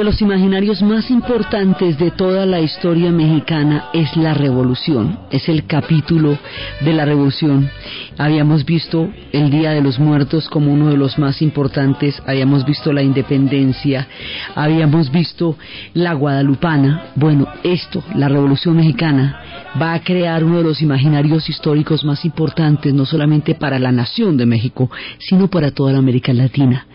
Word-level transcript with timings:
Los 0.10 0.24
imaginarios 0.24 0.82
más 0.82 1.12
importantes 1.12 2.00
de 2.00 2.10
toda 2.10 2.44
la 2.48 2.60
historia 2.60 3.12
mexicana 3.12 3.90
es 3.94 4.18
la 4.18 4.34
revolución, 4.34 5.20
es 5.30 5.48
el 5.48 5.68
capítulo 5.68 6.36
de 6.82 6.94
la 6.94 7.06
revolución. 7.06 7.70
Habíamos 8.18 8.66
visto 8.66 9.08
el 9.32 9.52
Día 9.52 9.70
de 9.70 9.82
los 9.82 10.00
Muertos 10.00 10.50
como 10.50 10.74
uno 10.74 10.88
de 10.88 10.98
los 10.98 11.20
más 11.20 11.44
importantes, 11.44 12.20
habíamos 12.26 12.66
visto 12.66 12.92
la 12.92 13.04
independencia, 13.04 14.08
habíamos 14.56 15.12
visto 15.12 15.58
la 15.94 16.14
guadalupana. 16.14 17.12
Bueno, 17.14 17.48
esto, 17.62 18.02
la 18.16 18.30
revolución 18.30 18.78
mexicana, 18.78 19.44
va 19.80 19.94
a 19.94 20.02
crear 20.02 20.44
uno 20.44 20.58
de 20.58 20.64
los 20.64 20.82
imaginarios 20.82 21.48
históricos 21.48 22.04
más 22.04 22.26
importantes, 22.26 22.96
no 22.96 23.06
solamente 23.06 23.54
para 23.54 23.78
la 23.78 23.92
nación 23.92 24.38
de 24.38 24.48
México, 24.48 24.90
sino 25.20 25.50
para 25.50 25.70
toda 25.70 25.92
la 25.92 26.00
América 26.00 26.34
Latina. 26.34 26.88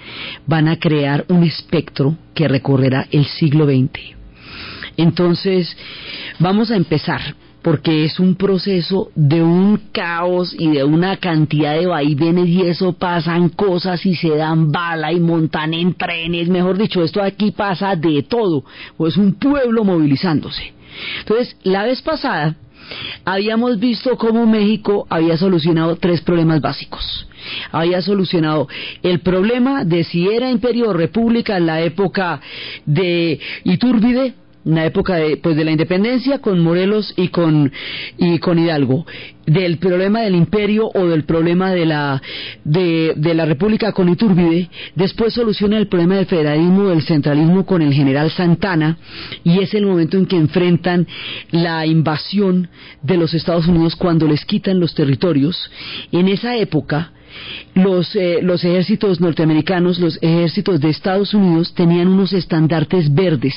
Van 0.46 0.68
a 0.68 0.78
crear 0.78 1.24
un 1.28 1.44
espectro 1.44 2.16
que 2.34 2.48
recorrerá 2.48 3.06
el 3.10 3.26
siglo 3.26 3.66
XX. 3.66 4.14
Entonces, 4.96 5.76
vamos 6.38 6.70
a 6.70 6.76
empezar 6.76 7.20
porque 7.64 8.04
es 8.04 8.20
un 8.20 8.34
proceso 8.34 9.10
de 9.14 9.42
un 9.42 9.80
caos 9.90 10.54
y 10.56 10.70
de 10.70 10.84
una 10.84 11.16
cantidad 11.16 11.74
de 11.74 11.86
vaivenes 11.86 12.46
y 12.46 12.60
eso 12.60 12.92
pasan 12.92 13.48
cosas 13.48 14.04
y 14.04 14.14
se 14.14 14.36
dan 14.36 14.70
bala 14.70 15.10
y 15.12 15.18
montan 15.18 15.72
en 15.72 15.94
trenes, 15.94 16.50
mejor 16.50 16.76
dicho, 16.76 17.02
esto 17.02 17.22
aquí 17.22 17.52
pasa 17.52 17.96
de 17.96 18.22
todo, 18.22 18.64
pues 18.98 19.16
un 19.16 19.32
pueblo 19.36 19.82
movilizándose. 19.82 20.74
Entonces, 21.20 21.56
la 21.62 21.84
vez 21.84 22.02
pasada 22.02 22.54
habíamos 23.24 23.78
visto 23.78 24.18
cómo 24.18 24.44
México 24.46 25.06
había 25.08 25.38
solucionado 25.38 25.96
tres 25.96 26.20
problemas 26.20 26.60
básicos. 26.60 27.26
Había 27.72 28.02
solucionado. 28.02 28.68
El 29.02 29.20
problema 29.20 29.84
de 29.84 30.04
si 30.04 30.28
era 30.28 30.50
imperio 30.50 30.90
o 30.90 30.92
república 30.92 31.56
en 31.56 31.66
la 31.66 31.80
época 31.80 32.40
de 32.86 33.40
Iturbide, 33.64 34.34
una 34.64 34.86
época 34.86 35.16
de, 35.16 35.36
pues 35.36 35.56
de 35.56 35.64
la 35.64 35.70
independencia 35.70 36.38
con 36.38 36.60
Morelos 36.60 37.12
y 37.16 37.28
con 37.28 37.70
y 38.16 38.38
con 38.38 38.58
Hidalgo. 38.58 39.06
Del 39.46 39.76
problema 39.76 40.22
del 40.22 40.34
imperio 40.34 40.88
o 40.94 41.06
del 41.06 41.24
problema 41.24 41.72
de 41.72 41.84
la 41.84 42.22
de, 42.64 43.12
de, 43.14 43.34
la 43.34 43.44
república 43.44 43.92
con 43.92 44.08
Iturbide 44.08 44.70
después 44.94 45.34
soluciona 45.34 45.76
el 45.76 45.88
problema 45.88 46.16
del 46.16 46.26
federalismo 46.26 46.88
del 46.88 47.02
centralismo 47.02 47.66
con 47.66 47.82
el 47.82 47.92
general 47.92 48.30
Santana 48.30 48.96
y 49.44 49.60
es 49.60 49.74
el 49.74 49.84
momento 49.84 50.16
en 50.16 50.24
que 50.24 50.36
enfrentan 50.36 51.06
la 51.50 51.84
invasión 51.84 52.68
de 53.02 53.18
los 53.18 53.34
Estados 53.34 53.66
Unidos 53.68 53.96
cuando 53.96 54.26
les 54.26 54.46
quitan 54.46 54.80
los 54.80 54.94
territorios. 54.94 55.70
En 56.10 56.28
esa 56.28 56.56
época 56.56 57.12
los, 57.74 58.14
eh, 58.16 58.40
los 58.42 58.64
ejércitos 58.64 59.20
norteamericanos, 59.20 59.98
los 59.98 60.18
ejércitos 60.22 60.80
de 60.80 60.90
Estados 60.90 61.34
Unidos 61.34 61.74
tenían 61.74 62.08
unos 62.08 62.32
estandartes 62.32 63.12
verdes 63.12 63.54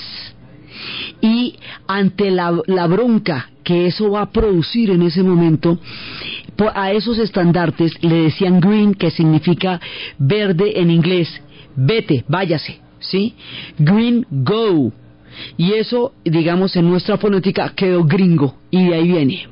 y 1.21 1.55
ante 1.87 2.31
la, 2.31 2.51
bronca 2.87 3.49
que 3.63 3.87
eso 3.87 4.11
va 4.11 4.21
a 4.21 4.31
producir 4.31 4.91
en 4.91 5.01
ese 5.01 5.23
momento, 5.23 5.79
a 6.73 6.91
esos 6.91 7.17
estandartes 7.19 8.01
le 8.01 8.23
decían 8.23 8.59
green, 8.59 8.93
que 8.93 9.11
significa 9.11 9.79
verde 10.17 10.79
en 10.79 10.89
inglés, 10.89 11.29
vete, 11.75 12.23
váyase, 12.27 12.79
¿sí? 12.99 13.35
Green, 13.77 14.25
go. 14.31 14.91
Y 15.57 15.73
eso, 15.73 16.13
digamos, 16.23 16.75
en 16.75 16.89
nuestra 16.89 17.17
fonética 17.17 17.73
quedó 17.75 18.05
gringo, 18.05 18.55
y 18.71 18.85
de 18.85 18.95
ahí 18.95 19.07
viene. 19.07 19.47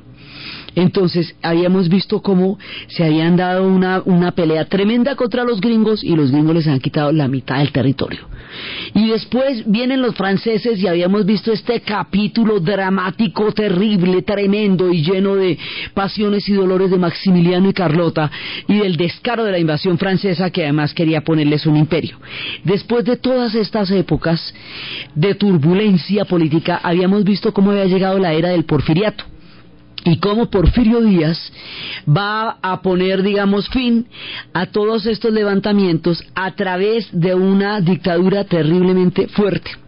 Entonces, 0.76 1.34
habíamos 1.42 1.88
visto 1.88 2.20
cómo 2.20 2.58
se 2.88 3.02
habían 3.02 3.34
dado 3.34 3.66
una, 3.66 4.02
una 4.04 4.32
pelea 4.32 4.66
tremenda 4.66 5.16
contra 5.16 5.42
los 5.42 5.58
gringos 5.58 6.04
y 6.04 6.14
los 6.14 6.30
gringos 6.30 6.54
les 6.54 6.66
han 6.68 6.80
quitado 6.80 7.12
la 7.12 7.28
mitad 7.28 7.58
del 7.58 7.72
territorio. 7.72 8.28
Y 8.94 9.08
después 9.08 9.64
vienen 9.66 10.02
los 10.02 10.14
franceses 10.14 10.78
y 10.78 10.86
habíamos 10.86 11.24
visto 11.24 11.50
este 11.50 11.80
capítulo 11.80 12.60
dramático, 12.60 13.52
terrible, 13.52 14.20
tremendo 14.20 14.92
y 14.92 15.02
lleno 15.02 15.34
de 15.34 15.58
pasiones 15.94 16.46
y 16.46 16.52
dolores 16.52 16.90
de 16.90 16.98
Maximiliano 16.98 17.70
y 17.70 17.72
Carlota 17.72 18.30
y 18.68 18.74
del 18.78 18.96
descaro 18.96 19.44
de 19.44 19.52
la 19.52 19.58
invasión 19.58 19.96
francesa 19.96 20.50
que 20.50 20.64
además 20.64 20.92
quería 20.92 21.22
ponerles 21.22 21.64
un 21.64 21.76
imperio. 21.76 22.18
Después 22.64 23.06
de 23.06 23.16
todas 23.16 23.54
estas 23.54 23.90
épocas 23.90 24.54
de 25.14 25.34
turbulencia 25.34 26.26
política, 26.26 26.80
habíamos 26.82 27.24
visto 27.24 27.54
cómo 27.54 27.70
había 27.70 27.86
llegado 27.86 28.18
la 28.18 28.34
era 28.34 28.50
del 28.50 28.66
porfiriato 28.66 29.24
y 30.06 30.18
cómo 30.18 30.48
Porfirio 30.50 31.00
Díaz 31.00 31.52
va 32.08 32.58
a 32.62 32.80
poner, 32.80 33.22
digamos, 33.22 33.68
fin 33.68 34.06
a 34.52 34.66
todos 34.66 35.06
estos 35.06 35.32
levantamientos 35.32 36.22
a 36.34 36.52
través 36.52 37.08
de 37.12 37.34
una 37.34 37.80
dictadura 37.80 38.44
terriblemente 38.44 39.28
fuerte. 39.28 39.85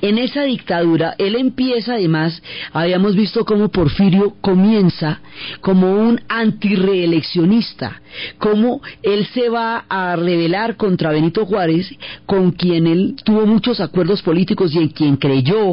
En 0.00 0.18
esa 0.18 0.42
dictadura, 0.42 1.14
él 1.18 1.36
empieza 1.36 1.94
además, 1.94 2.42
habíamos 2.72 3.14
visto 3.14 3.44
cómo 3.44 3.68
Porfirio 3.68 4.34
comienza 4.40 5.20
como 5.60 5.92
un 5.92 6.20
antireeleccionista, 6.28 8.00
cómo 8.38 8.82
él 9.02 9.26
se 9.32 9.48
va 9.48 9.84
a 9.88 10.16
rebelar 10.16 10.76
contra 10.76 11.12
Benito 11.12 11.46
Juárez, 11.46 11.90
con 12.26 12.52
quien 12.52 12.86
él 12.86 13.16
tuvo 13.24 13.46
muchos 13.46 13.80
acuerdos 13.80 14.22
políticos 14.22 14.74
y 14.74 14.78
en 14.78 14.88
quien 14.88 15.16
creyó. 15.16 15.72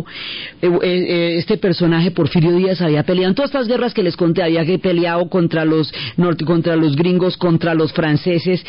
Eh, 0.61 0.67
eh, 0.67 0.79
eh, 0.81 1.35
este 1.37 1.57
personaje, 1.57 2.11
Porfirio 2.11 2.51
Díaz, 2.55 2.81
había 2.81 3.03
peleado 3.03 3.29
en 3.29 3.35
todas 3.35 3.51
estas 3.51 3.67
guerras 3.67 3.93
que 3.93 4.03
les 4.03 4.15
conté, 4.15 4.43
había 4.43 4.65
peleado 4.77 5.29
contra 5.29 5.65
los 5.65 5.91
norte, 6.17 6.45
contra 6.45 6.75
los 6.75 6.95
gringos, 6.95 7.37
contra 7.37 7.73
los 7.73 7.93
franceses, 7.93 8.63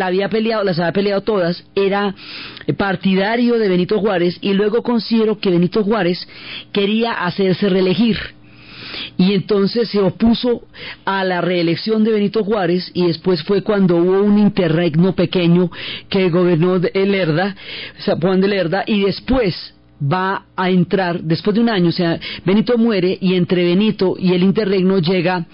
había 0.00 0.28
peleado, 0.28 0.64
las 0.64 0.78
había 0.78 0.92
peleado 0.92 1.20
todas, 1.22 1.64
era 1.74 2.14
partidario 2.76 3.58
de 3.58 3.68
Benito 3.68 3.99
Juárez 4.00 4.38
y 4.40 4.52
luego 4.54 4.82
considero 4.82 5.38
que 5.38 5.50
Benito 5.50 5.84
Juárez 5.84 6.26
quería 6.72 7.12
hacerse 7.12 7.68
reelegir 7.68 8.18
y 9.16 9.34
entonces 9.34 9.88
se 9.90 10.00
opuso 10.00 10.62
a 11.04 11.24
la 11.24 11.40
reelección 11.40 12.04
de 12.04 12.12
Benito 12.12 12.44
Juárez 12.44 12.90
y 12.94 13.06
después 13.06 13.42
fue 13.42 13.62
cuando 13.62 13.96
hubo 13.96 14.22
un 14.22 14.38
interregno 14.38 15.14
pequeño 15.14 15.70
que 16.08 16.30
gobernó 16.30 16.76
el 16.76 17.12
Lerda, 17.12 17.54
Juan 18.20 18.40
de 18.40 18.48
Lerda, 18.48 18.84
y 18.86 19.04
después 19.04 19.74
va 20.00 20.46
a 20.56 20.70
entrar, 20.70 21.22
después 21.22 21.54
de 21.54 21.60
un 21.60 21.68
año, 21.68 21.88
o 21.90 21.92
sea, 21.92 22.18
Benito 22.44 22.78
muere 22.78 23.18
y 23.20 23.34
entre 23.34 23.64
Benito 23.64 24.16
y 24.18 24.32
el 24.32 24.42
interregno 24.42 24.98
llega 24.98 25.46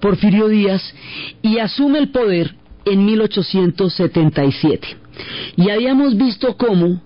Porfirio 0.00 0.48
Díaz 0.48 0.94
y 1.42 1.58
asume 1.58 1.98
el 1.98 2.08
poder 2.08 2.54
en 2.86 3.04
1877. 3.04 4.88
Y 5.56 5.68
habíamos 5.68 6.16
visto 6.16 6.56
cómo 6.56 7.02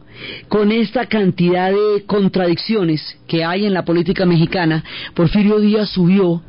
con 0.49 0.73
esta 0.73 1.07
cantidad 1.07 1.71
de 1.71 2.05
contradicciones 2.07 3.19
que 3.27 3.45
hay 3.45 3.67
en 3.67 3.75
la 3.75 3.85
política 3.85 4.25
mexicana, 4.27 4.85
Porfirio 5.15 5.61
Díaz 5.61 5.91
subió 5.91 6.43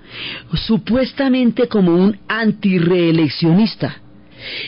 supuestamente 0.53 1.67
como 1.67 1.95
un 1.95 2.17
antireeleccionista 2.27 3.97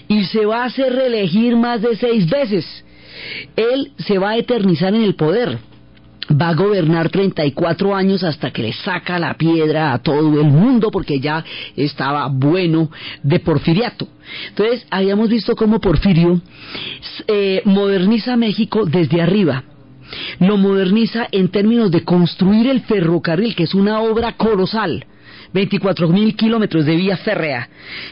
y 0.07 0.23
se 0.25 0.45
va 0.45 0.63
a 0.63 0.65
hacer 0.65 0.93
reelegir 0.93 1.55
más 1.55 1.81
de 1.81 1.95
seis 1.95 2.29
veces. 2.29 2.65
Él 3.55 3.91
se 3.97 4.17
va 4.17 4.31
a 4.31 4.37
eternizar 4.37 4.93
en 4.93 5.03
el 5.03 5.15
poder 5.15 5.59
va 6.31 6.49
a 6.49 6.55
gobernar 6.55 7.09
34 7.09 7.95
años 7.95 8.23
hasta 8.23 8.51
que 8.51 8.63
le 8.63 8.73
saca 8.73 9.19
la 9.19 9.33
piedra 9.35 9.93
a 9.93 9.99
todo 9.99 10.41
el 10.41 10.47
mundo 10.47 10.89
porque 10.91 11.19
ya 11.19 11.43
estaba 11.75 12.27
bueno 12.27 12.89
de 13.23 13.39
porfiriato. 13.39 14.07
Entonces, 14.49 14.85
habíamos 14.89 15.29
visto 15.29 15.55
cómo 15.55 15.79
Porfirio 15.79 16.41
eh, 17.27 17.61
moderniza 17.65 18.35
México 18.35 18.85
desde 18.85 19.21
arriba. 19.21 19.63
Lo 20.39 20.57
moderniza 20.57 21.27
en 21.31 21.49
términos 21.49 21.91
de 21.91 22.03
construir 22.03 22.67
el 22.67 22.81
ferrocarril, 22.81 23.55
que 23.55 23.63
es 23.63 23.73
una 23.73 24.01
obra 24.01 24.33
colosal 24.33 25.05
24 25.53 26.09
mil 26.09 26.35
kilómetros 26.35 26.85
de 26.85 26.95
vía 26.95 27.17
férrea, 27.17 27.69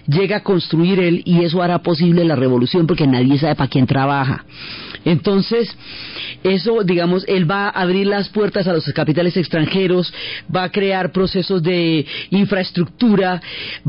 llega 0.08 0.38
a 0.38 0.44
construir 0.44 1.00
él 1.00 1.22
y 1.26 1.44
eso 1.44 1.62
hará 1.62 1.80
posible 1.80 2.24
la 2.24 2.36
revolución 2.36 2.88
porque 2.88 3.08
nadie 3.08 3.38
sabe 3.38 3.56
para 3.56 3.70
quién 3.70 3.86
trabaja. 3.86 4.46
Entonces, 5.06 5.70
eso, 6.44 6.84
digamos, 6.84 7.24
él 7.28 7.50
va 7.50 7.68
a 7.68 7.82
abrir 7.82 8.08
las 8.08 8.30
puertas 8.30 8.68
a 8.68 8.74
los 8.74 8.86
capitales 8.94 9.38
extranjeros, 9.38 10.12
va 10.54 10.64
a 10.64 10.72
crear 10.72 11.12
procesos 11.12 11.62
de 11.62 12.06
infraestructura, 12.32 13.42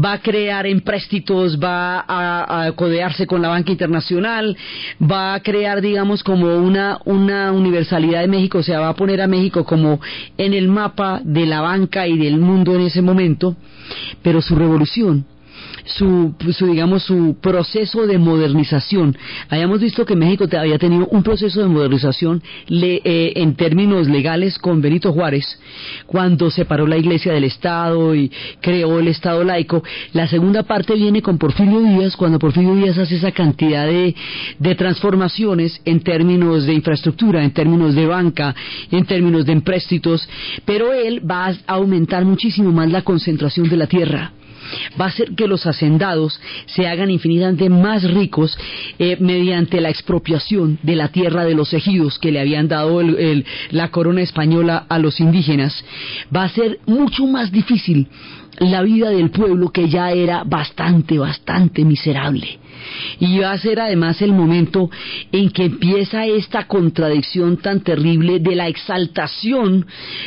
va 0.02 0.12
a 0.12 0.20
crear 0.20 0.66
empréstitos, 0.66 1.58
va 1.58 2.04
a, 2.06 2.72
codearse 2.72 3.26
con 3.26 3.40
la 3.40 3.48
banca 3.48 3.72
internacional, 3.72 4.56
va 5.00 5.34
a 5.34 5.40
crear, 5.40 5.80
digamos, 5.80 6.22
como 6.22 6.54
una, 6.56 6.98
una 7.06 7.50
universalidad 7.50 8.20
de 8.20 8.28
México, 8.28 8.58
o 8.58 8.62
sea, 8.62 8.80
va 8.80 8.90
a 8.90 8.96
poner 8.96 9.22
a 9.22 9.26
México 9.26 9.64
como 9.64 10.00
en 10.36 10.52
el 10.52 10.68
mapa 10.68 11.20
de 11.24 11.46
la 11.46 11.62
banca 11.62 12.06
y 12.06 12.18
del 12.18 12.38
mundo 12.38 12.74
en 12.74 12.82
ese 12.82 13.00
momento, 13.00 13.56
pero 14.22 14.42
su 14.42 14.54
revolución 14.54 15.24
su, 15.86 16.34
digamos, 16.60 17.04
su 17.04 17.36
proceso 17.40 18.06
de 18.06 18.18
modernización. 18.18 19.16
Hayamos 19.48 19.80
visto 19.80 20.04
que 20.04 20.16
México 20.16 20.44
había 20.58 20.78
tenido 20.78 21.06
un 21.08 21.22
proceso 21.22 21.60
de 21.60 21.68
modernización 21.68 22.42
eh, 22.68 23.32
en 23.36 23.54
términos 23.54 24.08
legales 24.08 24.58
con 24.58 24.82
Benito 24.82 25.12
Juárez, 25.12 25.58
cuando 26.06 26.50
separó 26.50 26.86
la 26.86 26.96
Iglesia 26.96 27.32
del 27.32 27.44
Estado 27.44 28.14
y 28.14 28.30
creó 28.60 28.98
el 28.98 29.08
Estado 29.08 29.44
laico. 29.44 29.82
La 30.12 30.26
segunda 30.26 30.64
parte 30.64 30.94
viene 30.94 31.22
con 31.22 31.38
Porfirio 31.38 31.80
Díaz, 31.80 32.16
cuando 32.16 32.38
Porfirio 32.38 32.74
Díaz 32.74 32.98
hace 32.98 33.16
esa 33.16 33.32
cantidad 33.32 33.86
de, 33.86 34.14
de 34.58 34.74
transformaciones 34.74 35.80
en 35.84 36.00
términos 36.00 36.66
de 36.66 36.74
infraestructura, 36.74 37.44
en 37.44 37.52
términos 37.52 37.94
de 37.94 38.06
banca, 38.06 38.54
en 38.90 39.04
términos 39.04 39.46
de 39.46 39.52
empréstitos, 39.52 40.28
pero 40.64 40.92
él 40.92 41.22
va 41.28 41.46
a 41.46 41.56
aumentar 41.66 42.24
muchísimo 42.24 42.72
más 42.72 42.90
la 42.90 43.02
concentración 43.02 43.68
de 43.68 43.76
la 43.76 43.86
tierra 43.86 44.32
va 45.00 45.06
a 45.06 45.08
hacer 45.08 45.34
que 45.34 45.46
los 45.46 45.66
hacendados 45.66 46.40
se 46.66 46.86
hagan 46.86 47.10
infinitamente 47.10 47.68
más 47.68 48.02
ricos 48.02 48.56
eh, 48.98 49.16
mediante 49.20 49.80
la 49.80 49.90
expropiación 49.90 50.78
de 50.82 50.96
la 50.96 51.08
tierra 51.08 51.44
de 51.44 51.54
los 51.54 51.72
ejidos 51.72 52.18
que 52.18 52.32
le 52.32 52.40
habían 52.40 52.68
dado 52.68 53.02
la 53.70 53.88
corona 53.88 54.22
española 54.22 54.86
a 54.88 54.98
los 54.98 55.20
indígenas. 55.20 55.84
Va 56.34 56.44
a 56.44 56.48
ser 56.48 56.80
mucho 56.86 57.26
más 57.26 57.52
difícil 57.52 58.08
la 58.58 58.82
vida 58.82 59.10
del 59.10 59.30
pueblo 59.30 59.70
que 59.70 59.88
ya 59.88 60.10
era 60.10 60.44
bastante, 60.44 61.18
bastante 61.18 61.84
miserable. 61.84 62.58
Y 63.18 63.38
va 63.38 63.52
a 63.52 63.58
ser 63.58 63.80
además 63.80 64.20
el 64.22 64.32
momento 64.32 64.90
en 65.32 65.50
que 65.50 65.64
empieza 65.64 66.26
esta 66.26 66.66
contradicción 66.66 67.56
tan 67.56 67.80
terrible 67.80 68.38
de 68.38 68.54
la 68.54 68.68
exaltación 68.68 69.86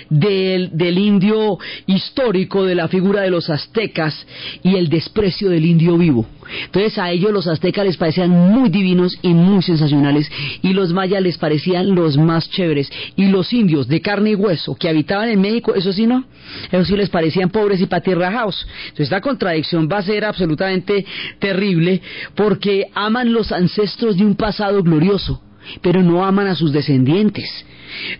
del, 0.09 0.71
del, 0.73 0.97
indio 0.97 1.57
histórico, 1.87 2.65
de 2.65 2.75
la 2.75 2.87
figura 2.87 3.21
de 3.21 3.29
los 3.29 3.49
aztecas 3.49 4.25
y 4.63 4.75
el 4.75 4.89
desprecio 4.89 5.49
del 5.49 5.65
indio 5.65 5.97
vivo. 5.97 6.25
Entonces 6.65 6.97
a 6.97 7.11
ellos 7.11 7.31
los 7.31 7.47
aztecas 7.47 7.85
les 7.85 7.97
parecían 7.97 8.29
muy 8.29 8.69
divinos 8.69 9.17
y 9.21 9.29
muy 9.29 9.61
sensacionales 9.61 10.29
y 10.61 10.73
los 10.73 10.93
mayas 10.93 11.21
les 11.21 11.37
parecían 11.37 11.93
los 11.95 12.17
más 12.17 12.49
chéveres 12.49 12.89
y 13.15 13.27
los 13.27 13.51
indios 13.53 13.87
de 13.87 14.01
carne 14.01 14.31
y 14.31 14.35
hueso 14.35 14.75
que 14.75 14.89
habitaban 14.89 15.29
en 15.29 15.41
México, 15.41 15.75
eso 15.75 15.93
sí 15.93 16.07
no, 16.07 16.25
eso 16.71 16.85
sí 16.85 16.95
les 16.95 17.09
parecían 17.09 17.49
pobres 17.49 17.81
y 17.81 17.85
patirrajados. 17.85 18.67
Entonces 18.83 19.05
esta 19.05 19.21
contradicción 19.21 19.87
va 19.91 19.97
a 19.97 20.03
ser 20.03 20.25
absolutamente 20.25 21.05
terrible 21.39 22.01
porque 22.35 22.85
aman 22.93 23.33
los 23.33 23.51
ancestros 23.51 24.17
de 24.17 24.25
un 24.25 24.35
pasado 24.35 24.81
glorioso, 24.83 25.41
pero 25.81 26.01
no 26.01 26.25
aman 26.25 26.47
a 26.47 26.55
sus 26.55 26.71
descendientes. 26.71 27.65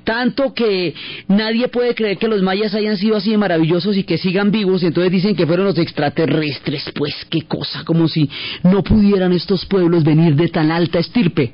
Tanto 0.03 0.53
que 0.53 0.93
nadie 1.27 1.67
puede 1.67 1.95
creer 1.95 2.17
que 2.17 2.27
los 2.27 2.41
mayas 2.41 2.73
hayan 2.73 2.97
sido 2.97 3.17
así 3.17 3.31
de 3.31 3.37
maravillosos 3.37 3.97
y 3.97 4.03
que 4.03 4.17
sigan 4.17 4.51
vivos, 4.51 4.83
y 4.83 4.87
entonces 4.87 5.11
dicen 5.11 5.35
que 5.35 5.47
fueron 5.47 5.65
los 5.65 5.77
extraterrestres. 5.77 6.89
Pues 6.95 7.13
qué 7.29 7.41
cosa, 7.43 7.83
como 7.85 8.07
si 8.07 8.29
no 8.63 8.83
pudieran 8.83 9.33
estos 9.33 9.65
pueblos 9.65 10.03
venir 10.03 10.35
de 10.35 10.47
tan 10.47 10.71
alta 10.71 10.99
estirpe. 10.99 11.53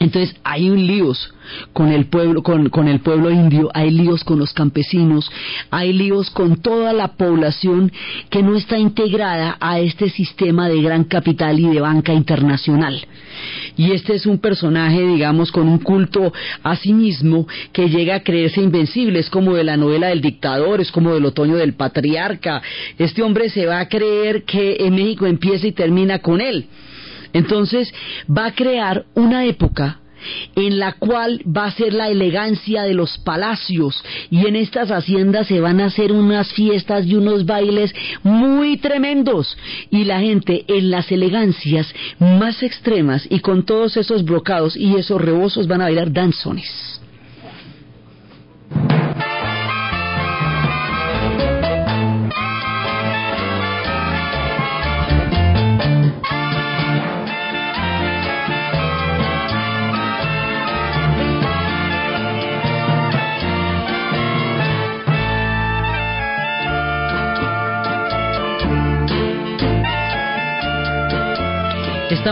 Entonces 0.00 0.36
hay 0.44 0.70
un 0.70 0.86
líos 0.86 1.32
con 1.72 1.90
el 1.90 2.06
pueblo, 2.06 2.42
con, 2.42 2.88
el 2.88 3.00
pueblo 3.00 3.30
indio, 3.30 3.70
hay 3.74 3.90
líos 3.90 4.22
con 4.22 4.38
los 4.38 4.52
campesinos, 4.52 5.30
hay 5.70 5.92
líos 5.92 6.30
con 6.30 6.60
toda 6.60 6.92
la 6.92 7.16
población 7.16 7.90
que 8.30 8.42
no 8.42 8.54
está 8.54 8.78
integrada 8.78 9.56
a 9.60 9.80
este 9.80 10.10
sistema 10.10 10.68
de 10.68 10.82
gran 10.82 11.04
capital 11.04 11.58
y 11.58 11.68
de 11.68 11.80
banca 11.80 12.12
internacional. 12.12 13.06
Y 13.76 13.92
este 13.92 14.14
es 14.14 14.26
un 14.26 14.38
personaje, 14.38 15.00
digamos, 15.00 15.52
con 15.52 15.68
un 15.68 15.78
culto 15.78 16.32
a 16.62 16.76
sí 16.76 16.92
mismo 16.92 17.46
que 17.72 17.88
llega 17.88 18.16
a 18.16 18.22
creerse 18.22 18.60
invencible, 18.60 19.20
es 19.20 19.30
como 19.30 19.54
de 19.54 19.64
la 19.64 19.76
novela 19.76 20.08
del 20.08 20.20
dictador, 20.20 20.80
es 20.80 20.90
como 20.90 21.14
del 21.14 21.24
otoño 21.24 21.56
del 21.56 21.74
patriarca. 21.74 22.60
Este 22.98 23.22
hombre 23.22 23.48
se 23.48 23.66
va 23.66 23.80
a 23.80 23.88
creer 23.88 24.44
que 24.44 24.76
en 24.80 24.94
México 24.94 25.26
empieza 25.26 25.66
y 25.66 25.72
termina 25.72 26.18
con 26.18 26.40
él. 26.40 26.66
Entonces 27.32 27.92
va 28.30 28.46
a 28.46 28.54
crear 28.54 29.04
una 29.14 29.44
época 29.44 30.00
en 30.56 30.78
la 30.78 30.92
cual 30.92 31.40
va 31.44 31.66
a 31.66 31.72
ser 31.72 31.92
la 31.92 32.08
elegancia 32.08 32.82
de 32.82 32.94
los 32.94 33.18
palacios 33.18 34.02
y 34.30 34.46
en 34.46 34.56
estas 34.56 34.90
haciendas 34.90 35.46
se 35.46 35.60
van 35.60 35.80
a 35.80 35.86
hacer 35.86 36.12
unas 36.12 36.52
fiestas 36.52 37.06
y 37.06 37.14
unos 37.14 37.46
bailes 37.46 37.94
muy 38.22 38.76
tremendos 38.78 39.56
y 39.90 40.04
la 40.04 40.20
gente 40.20 40.64
en 40.68 40.90
las 40.90 41.10
elegancias 41.12 41.92
más 42.18 42.62
extremas 42.62 43.26
y 43.30 43.40
con 43.40 43.64
todos 43.64 43.96
esos 43.96 44.24
brocados 44.24 44.76
y 44.76 44.96
esos 44.96 45.20
rebosos 45.20 45.66
van 45.66 45.82
a 45.82 45.84
bailar 45.84 46.12
danzones. 46.12 46.97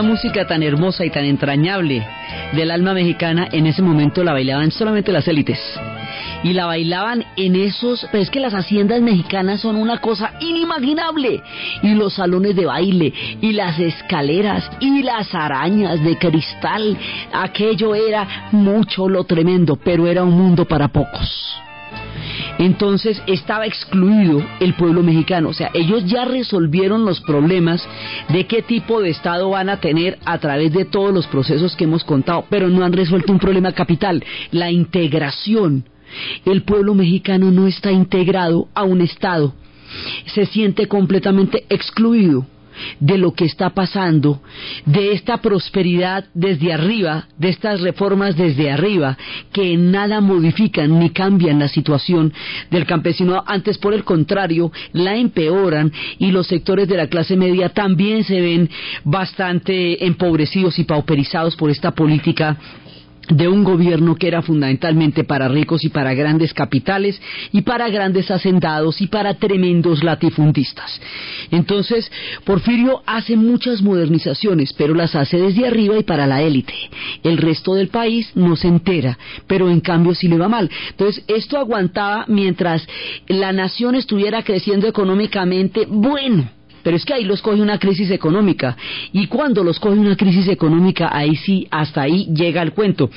Música 0.01 0.45
tan 0.47 0.63
hermosa 0.63 1.05
y 1.05 1.09
tan 1.09 1.25
entrañable 1.25 2.05
del 2.53 2.71
alma 2.71 2.93
mexicana 2.93 3.47
en 3.51 3.67
ese 3.67 3.81
momento 3.81 4.23
la 4.23 4.33
bailaban 4.33 4.71
solamente 4.71 5.11
las 5.11 5.27
élites. 5.27 5.59
Y 6.43 6.53
la 6.53 6.65
bailaban 6.65 7.25
en 7.35 7.55
esos, 7.55 8.07
pero 8.11 8.23
es 8.23 8.29
que 8.29 8.39
las 8.39 8.53
haciendas 8.53 9.01
mexicanas 9.01 9.61
son 9.61 9.75
una 9.75 9.99
cosa 9.99 10.33
inimaginable. 10.39 11.41
Y 11.81 11.95
los 11.95 12.13
salones 12.13 12.55
de 12.55 12.65
baile, 12.65 13.13
y 13.41 13.53
las 13.53 13.79
escaleras, 13.79 14.69
y 14.79 15.01
las 15.03 15.33
arañas 15.33 16.03
de 16.03 16.17
cristal, 16.17 16.97
aquello 17.33 17.95
era 17.95 18.49
mucho 18.51 19.09
lo 19.09 19.23
tremendo, 19.23 19.77
pero 19.77 20.07
era 20.07 20.23
un 20.23 20.37
mundo 20.37 20.65
para 20.65 20.87
pocos. 20.87 21.66
Entonces 22.59 23.21
estaba 23.27 23.65
excluido 23.65 24.43
el 24.59 24.73
pueblo 24.73 25.03
mexicano. 25.03 25.49
O 25.49 25.53
sea, 25.53 25.69
ellos 25.73 26.05
ya 26.05 26.25
resolvieron 26.25 27.05
los 27.05 27.21
problemas 27.21 27.87
de 28.29 28.45
qué 28.47 28.61
tipo 28.61 29.01
de 29.01 29.09
Estado 29.09 29.49
van 29.49 29.69
a 29.69 29.79
tener 29.79 30.17
a 30.25 30.37
través 30.37 30.73
de 30.73 30.85
todos 30.85 31.13
los 31.13 31.27
procesos 31.27 31.75
que 31.75 31.83
hemos 31.83 32.03
contado, 32.03 32.45
pero 32.49 32.69
no 32.69 32.83
han 32.83 32.93
resuelto 32.93 33.31
un 33.31 33.39
problema 33.39 33.71
capital, 33.71 34.23
la 34.51 34.71
integración. 34.71 35.85
El 36.45 36.63
pueblo 36.63 36.93
mexicano 36.93 37.51
no 37.51 37.67
está 37.67 37.91
integrado 37.91 38.69
a 38.73 38.83
un 38.83 39.01
Estado 39.01 39.53
se 40.25 40.45
siente 40.45 40.87
completamente 40.87 41.65
excluido 41.69 42.45
de 42.99 43.17
lo 43.17 43.33
que 43.33 43.45
está 43.45 43.71
pasando, 43.71 44.41
de 44.85 45.11
esta 45.13 45.37
prosperidad 45.37 46.25
desde 46.33 46.73
arriba, 46.73 47.27
de 47.37 47.49
estas 47.49 47.81
reformas 47.81 48.35
desde 48.35 48.71
arriba, 48.71 49.17
que 49.51 49.73
en 49.73 49.91
nada 49.91 50.21
modifican 50.21 50.99
ni 50.99 51.09
cambian 51.11 51.59
la 51.59 51.67
situación 51.67 52.33
del 52.71 52.85
campesino, 52.85 53.43
antes 53.45 53.77
por 53.77 53.93
el 53.93 54.03
contrario, 54.03 54.71
la 54.93 55.15
empeoran 55.15 55.91
y 56.19 56.31
los 56.31 56.47
sectores 56.47 56.87
de 56.87 56.97
la 56.97 57.07
clase 57.07 57.35
media 57.35 57.69
también 57.69 58.23
se 58.23 58.41
ven 58.41 58.69
bastante 59.03 60.05
empobrecidos 60.05 60.79
y 60.79 60.83
pauperizados 60.83 61.55
por 61.55 61.69
esta 61.69 61.91
política 61.91 62.57
de 63.29 63.47
un 63.47 63.63
gobierno 63.63 64.15
que 64.15 64.27
era 64.27 64.41
fundamentalmente 64.41 65.23
para 65.23 65.47
ricos 65.47 65.83
y 65.83 65.89
para 65.89 66.13
grandes 66.13 66.53
capitales 66.53 67.19
y 67.51 67.61
para 67.61 67.89
grandes 67.89 68.31
hacendados 68.31 69.01
y 69.01 69.07
para 69.07 69.33
tremendos 69.35 70.03
latifundistas. 70.03 70.99
Entonces, 71.51 72.11
Porfirio 72.43 73.01
hace 73.05 73.35
muchas 73.35 73.81
modernizaciones, 73.81 74.73
pero 74.73 74.93
las 74.93 75.15
hace 75.15 75.37
desde 75.37 75.67
arriba 75.67 75.97
y 75.97 76.03
para 76.03 76.27
la 76.27 76.41
élite. 76.41 76.73
El 77.23 77.37
resto 77.37 77.75
del 77.75 77.89
país 77.89 78.31
no 78.35 78.55
se 78.55 78.67
entera, 78.67 79.17
pero 79.47 79.69
en 79.69 79.81
cambio 79.81 80.15
sí 80.15 80.27
le 80.27 80.37
va 80.37 80.47
mal. 80.47 80.69
Entonces, 80.89 81.23
esto 81.27 81.57
aguantaba 81.57 82.25
mientras 82.27 82.87
la 83.27 83.51
nación 83.51 83.95
estuviera 83.95 84.43
creciendo 84.43 84.87
económicamente, 84.87 85.85
bueno, 85.87 86.56
pero 86.87 86.95
es 86.95 87.03
que 87.03 87.13
ahí 87.13 87.25
los 87.25 87.41
coge 87.41 87.61
una 87.61 87.79
crisis 87.79 88.11
económica. 88.11 88.77
Y 89.11 89.27
cuando 89.27 89.61
los 89.61 89.77
coge 89.77 89.99
una 89.99 90.15
crisis 90.15 90.47
económica, 90.47 91.09
ahí 91.11 91.35
sí, 91.35 91.67
hasta 91.69 92.03
ahí 92.03 92.29
llega 92.33 92.61
el 92.61 92.71
cuento. 92.71 93.09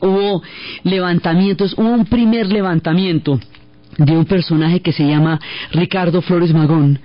Hubo 0.00 0.42
levantamientos, 0.82 1.74
hubo 1.78 1.90
un 1.90 2.06
primer 2.06 2.50
levantamiento 2.50 3.38
de 3.98 4.16
un 4.16 4.24
personaje 4.24 4.80
que 4.80 4.90
se 4.90 5.06
llama 5.06 5.40
Ricardo 5.70 6.22
Flores 6.22 6.52
Magón. 6.52 6.98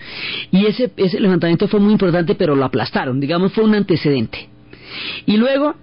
Y 0.51 0.65
ese, 0.65 0.91
ese 0.97 1.19
levantamiento 1.19 1.67
fue 1.67 1.79
muy 1.79 1.91
importante, 1.91 2.33
pero 2.33 2.55
lo 2.55 2.65
aplastaron, 2.65 3.19
digamos, 3.19 3.53
fue 3.53 3.65
un 3.65 3.75
antecedente. 3.75 4.49
Y 5.27 5.37
luego 5.37 5.75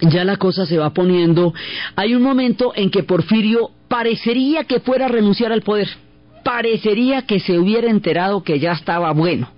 ya 0.00 0.24
la 0.24 0.38
cosa 0.38 0.66
se 0.66 0.76
va 0.76 0.90
poniendo. 0.90 1.54
Hay 1.94 2.16
un 2.16 2.22
momento 2.24 2.72
en 2.74 2.90
que 2.90 3.04
Porfirio 3.04 3.70
parecería 3.86 4.64
que 4.64 4.80
fuera 4.80 5.04
a 5.04 5.08
renunciar 5.08 5.52
al 5.52 5.62
poder 5.62 5.88
parecería 6.42 7.22
que 7.22 7.40
se 7.40 7.58
hubiera 7.58 7.90
enterado 7.90 8.42
que 8.42 8.58
ya 8.58 8.72
estaba 8.72 9.12
bueno, 9.12 9.48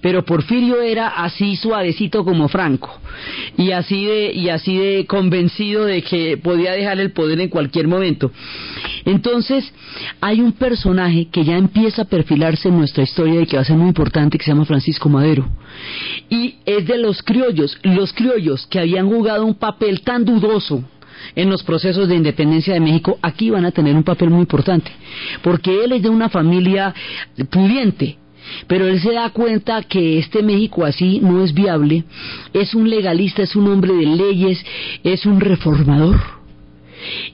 pero 0.00 0.24
Porfirio 0.24 0.80
era 0.80 1.08
así 1.08 1.56
suavecito 1.56 2.24
como 2.24 2.48
Franco 2.48 2.98
y 3.56 3.70
así 3.72 4.04
de 4.04 4.32
y 4.32 4.48
así 4.48 4.76
de 4.76 5.06
convencido 5.06 5.84
de 5.84 6.02
que 6.02 6.36
podía 6.36 6.72
dejar 6.72 7.00
el 7.00 7.12
poder 7.12 7.40
en 7.40 7.48
cualquier 7.48 7.88
momento. 7.88 8.30
Entonces, 9.04 9.72
hay 10.20 10.40
un 10.40 10.52
personaje 10.52 11.28
que 11.30 11.44
ya 11.44 11.56
empieza 11.56 12.02
a 12.02 12.06
perfilarse 12.06 12.68
en 12.68 12.78
nuestra 12.78 13.04
historia 13.04 13.42
y 13.42 13.46
que 13.46 13.56
va 13.56 13.62
a 13.62 13.66
ser 13.66 13.76
muy 13.76 13.88
importante 13.88 14.38
que 14.38 14.44
se 14.44 14.50
llama 14.50 14.64
Francisco 14.64 15.08
Madero. 15.08 15.46
Y 16.30 16.56
es 16.64 16.86
de 16.86 16.98
los 16.98 17.22
criollos, 17.22 17.78
los 17.82 18.12
criollos 18.12 18.66
que 18.66 18.78
habían 18.78 19.08
jugado 19.08 19.44
un 19.44 19.54
papel 19.54 20.00
tan 20.02 20.24
dudoso 20.24 20.84
en 21.34 21.50
los 21.50 21.62
procesos 21.62 22.08
de 22.08 22.16
independencia 22.16 22.74
de 22.74 22.80
México, 22.80 23.18
aquí 23.22 23.50
van 23.50 23.64
a 23.64 23.72
tener 23.72 23.94
un 23.96 24.04
papel 24.04 24.30
muy 24.30 24.40
importante, 24.40 24.90
porque 25.42 25.84
él 25.84 25.92
es 25.92 26.02
de 26.02 26.08
una 26.08 26.28
familia 26.28 26.94
pudiente, 27.50 28.18
pero 28.66 28.86
él 28.86 29.00
se 29.00 29.12
da 29.12 29.30
cuenta 29.30 29.82
que 29.82 30.18
este 30.18 30.42
México 30.42 30.84
así 30.84 31.20
no 31.20 31.42
es 31.42 31.52
viable, 31.52 32.04
es 32.52 32.74
un 32.74 32.88
legalista, 32.88 33.42
es 33.42 33.56
un 33.56 33.68
hombre 33.68 33.94
de 33.94 34.06
leyes, 34.06 34.64
es 35.02 35.26
un 35.26 35.40
reformador 35.40 36.43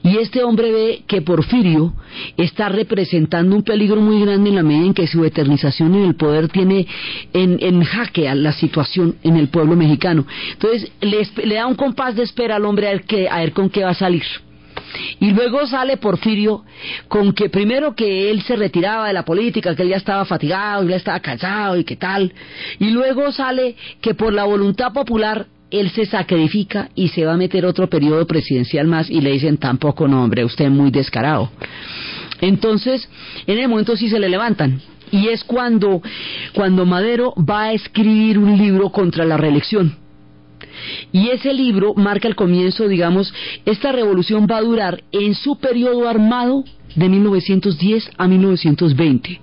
y 0.03 0.17
este 0.17 0.43
hombre 0.43 0.71
ve 0.71 1.03
que 1.07 1.21
Porfirio 1.21 1.93
está 2.37 2.69
representando 2.69 3.55
un 3.55 3.63
peligro 3.63 4.01
muy 4.01 4.21
grande 4.21 4.49
en 4.49 4.55
la 4.55 4.63
medida 4.63 4.85
en 4.85 4.93
que 4.93 5.07
su 5.07 5.23
eternización 5.23 5.95
en 5.95 6.05
el 6.05 6.15
poder 6.15 6.49
tiene 6.49 6.87
en, 7.33 7.83
jaque 7.83 8.27
a 8.27 8.35
la 8.35 8.51
situación 8.51 9.15
en 9.23 9.37
el 9.37 9.49
pueblo 9.49 9.75
mexicano. 9.75 10.25
Entonces 10.53 10.91
le, 11.01 11.55
da 11.55 11.67
un 11.67 11.75
compás 11.75 12.15
de 12.15 12.23
espera 12.23 12.55
al 12.55 12.65
hombre 12.65 12.87
a 12.87 12.91
ver, 12.91 13.05
a 13.29 13.39
ver 13.39 13.53
con 13.53 13.69
qué 13.69 13.83
va 13.83 13.91
a 13.91 13.95
salir. 13.95 14.23
Y 15.19 15.31
luego 15.31 15.65
sale 15.67 15.97
Porfirio 15.97 16.63
con 17.07 17.33
que 17.33 17.49
primero 17.49 17.95
que 17.95 18.29
él 18.29 18.41
se 18.41 18.55
retiraba 18.55 19.07
de 19.07 19.13
la 19.13 19.23
política, 19.23 19.75
que 19.75 19.83
él 19.83 19.89
ya 19.89 19.97
estaba 19.97 20.25
fatigado, 20.25 20.87
ya 20.87 20.95
estaba 20.95 21.19
cansado 21.19 21.77
y 21.77 21.83
qué 21.83 21.95
tal. 21.95 22.33
Y 22.79 22.89
luego 22.89 23.31
sale 23.31 23.75
que 24.01 24.13
por 24.13 24.33
la 24.33 24.43
voluntad 24.43 24.91
popular 24.91 25.47
él 25.71 25.89
se 25.91 26.05
sacrifica 26.05 26.89
y 26.95 27.07
se 27.07 27.25
va 27.25 27.33
a 27.33 27.37
meter 27.37 27.65
otro 27.65 27.89
periodo 27.89 28.27
presidencial 28.27 28.87
más 28.87 29.09
y 29.09 29.21
le 29.21 29.31
dicen 29.31 29.57
tampoco 29.57 30.07
no 30.07 30.23
hombre, 30.23 30.45
usted 30.45 30.65
es 30.65 30.71
muy 30.71 30.91
descarado. 30.91 31.49
Entonces, 32.41 33.07
en 33.47 33.57
el 33.57 33.69
momento 33.69 33.95
sí 33.95 34.09
se 34.09 34.19
le 34.19 34.29
levantan. 34.29 34.81
Y 35.11 35.27
es 35.27 35.43
cuando, 35.43 36.01
cuando 36.53 36.85
Madero 36.85 37.33
va 37.37 37.63
a 37.63 37.73
escribir 37.73 38.37
un 38.37 38.57
libro 38.57 38.89
contra 38.89 39.25
la 39.25 39.37
reelección. 39.37 39.97
Y 41.11 41.29
ese 41.29 41.53
libro 41.53 41.93
marca 41.95 42.27
el 42.27 42.35
comienzo, 42.35 42.87
digamos, 42.87 43.33
esta 43.65 43.91
revolución 43.91 44.47
va 44.49 44.57
a 44.57 44.61
durar 44.61 45.03
en 45.11 45.35
su 45.35 45.57
periodo 45.57 46.07
armado 46.07 46.63
de 46.95 47.09
1910 47.09 48.11
a 48.17 48.27
1920. 48.27 49.39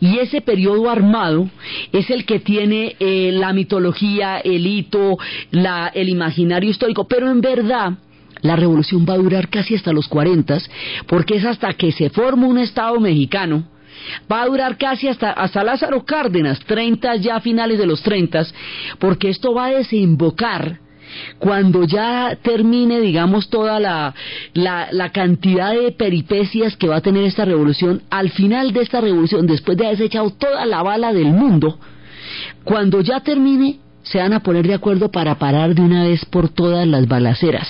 Y 0.00 0.18
ese 0.18 0.40
periodo 0.40 0.90
armado 0.90 1.48
es 1.92 2.10
el 2.10 2.24
que 2.24 2.40
tiene 2.40 2.96
eh, 2.98 3.30
la 3.32 3.52
mitología, 3.52 4.38
el 4.38 4.66
hito, 4.66 5.18
la, 5.50 5.88
el 5.88 6.08
imaginario 6.08 6.70
histórico, 6.70 7.06
pero 7.06 7.30
en 7.30 7.40
verdad 7.40 7.94
la 8.42 8.56
revolución 8.56 9.06
va 9.08 9.14
a 9.14 9.18
durar 9.18 9.48
casi 9.48 9.74
hasta 9.74 9.92
los 9.92 10.06
40, 10.08 10.58
porque 11.06 11.36
es 11.36 11.44
hasta 11.44 11.72
que 11.72 11.92
se 11.92 12.10
forma 12.10 12.46
un 12.46 12.58
Estado 12.58 13.00
mexicano, 13.00 13.64
va 14.30 14.42
a 14.42 14.46
durar 14.46 14.76
casi 14.76 15.08
hasta, 15.08 15.30
hasta 15.30 15.64
Lázaro 15.64 16.04
Cárdenas, 16.04 16.60
30 16.60 17.16
ya 17.16 17.40
finales 17.40 17.78
de 17.78 17.86
los 17.86 18.02
30, 18.02 18.46
porque 18.98 19.30
esto 19.30 19.54
va 19.54 19.66
a 19.66 19.74
desembocar 19.76 20.83
cuando 21.38 21.84
ya 21.84 22.36
termine, 22.42 23.00
digamos, 23.00 23.48
toda 23.48 23.80
la, 23.80 24.14
la, 24.54 25.10
cantidad 25.10 25.72
de 25.72 25.92
peripecias 25.92 26.76
que 26.76 26.88
va 26.88 26.96
a 26.96 27.00
tener 27.00 27.24
esta 27.24 27.44
revolución, 27.44 28.02
al 28.10 28.30
final 28.30 28.72
de 28.72 28.82
esta 28.82 29.00
revolución, 29.00 29.46
después 29.46 29.76
de 29.76 29.86
haber 29.86 30.02
echado 30.02 30.30
toda 30.30 30.64
la 30.66 30.82
bala 30.82 31.12
del 31.12 31.32
mundo, 31.32 31.78
cuando 32.64 33.00
ya 33.00 33.20
termine, 33.20 33.78
se 34.02 34.18
van 34.18 34.32
a 34.32 34.40
poner 34.40 34.66
de 34.66 34.74
acuerdo 34.74 35.10
para 35.10 35.38
parar 35.38 35.74
de 35.74 35.82
una 35.82 36.04
vez 36.04 36.24
por 36.24 36.48
todas 36.48 36.86
las 36.86 37.06
balaceras. 37.06 37.68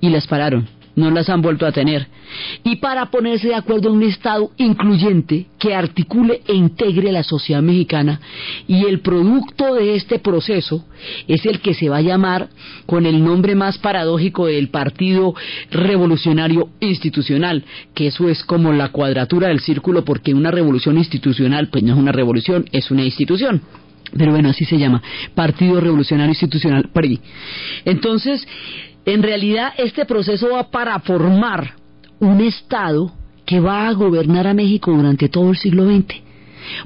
Y 0.00 0.10
las 0.10 0.26
pararon 0.26 0.68
no 0.96 1.10
las 1.10 1.28
han 1.28 1.42
vuelto 1.42 1.66
a 1.66 1.72
tener. 1.72 2.06
Y 2.62 2.76
para 2.76 3.10
ponerse 3.10 3.48
de 3.48 3.54
acuerdo 3.54 3.88
en 3.88 3.96
un 3.96 4.02
Estado 4.02 4.50
incluyente 4.56 5.46
que 5.58 5.74
articule 5.74 6.42
e 6.46 6.54
integre 6.54 7.12
la 7.12 7.22
sociedad 7.22 7.62
mexicana. 7.62 8.20
Y 8.66 8.84
el 8.84 9.00
producto 9.00 9.74
de 9.74 9.94
este 9.94 10.18
proceso 10.18 10.84
es 11.28 11.44
el 11.46 11.60
que 11.60 11.74
se 11.74 11.88
va 11.88 11.98
a 11.98 12.02
llamar 12.02 12.48
con 12.86 13.06
el 13.06 13.22
nombre 13.22 13.54
más 13.54 13.78
paradójico 13.78 14.46
del 14.46 14.68
Partido 14.68 15.34
Revolucionario 15.70 16.70
Institucional, 16.80 17.64
que 17.94 18.08
eso 18.08 18.28
es 18.28 18.44
como 18.44 18.72
la 18.72 18.90
cuadratura 18.90 19.48
del 19.48 19.60
círculo, 19.60 20.04
porque 20.04 20.34
una 20.34 20.50
revolución 20.50 20.98
institucional, 20.98 21.68
pues 21.68 21.82
no 21.82 21.92
es 21.92 21.98
una 21.98 22.12
revolución, 22.12 22.66
es 22.72 22.90
una 22.90 23.04
institución 23.04 23.62
pero 24.16 24.30
bueno, 24.30 24.50
así 24.50 24.64
se 24.64 24.78
llama, 24.78 25.02
Partido 25.34 25.80
Revolucionario 25.80 26.30
Institucional, 26.30 26.88
PRI. 26.92 27.20
Entonces, 27.84 28.46
en 29.04 29.22
realidad, 29.22 29.72
este 29.76 30.04
proceso 30.04 30.50
va 30.50 30.70
para 30.70 30.98
formar 31.00 31.74
un 32.20 32.40
Estado 32.40 33.12
que 33.44 33.60
va 33.60 33.88
a 33.88 33.92
gobernar 33.92 34.46
a 34.46 34.54
México 34.54 34.92
durante 34.92 35.28
todo 35.28 35.50
el 35.50 35.56
siglo 35.56 35.84
XX, 35.84 36.22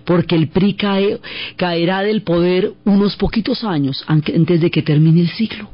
porque 0.05 0.35
el 0.35 0.49
PRI 0.49 0.77
caerá 1.57 2.03
del 2.03 2.23
poder 2.23 2.73
unos 2.85 3.17
poquitos 3.17 3.63
años 3.63 4.05
antes 4.09 4.61
de 4.61 4.71
que 4.71 4.83
termine 4.83 5.21
el 5.21 5.29
siglo. 5.31 5.71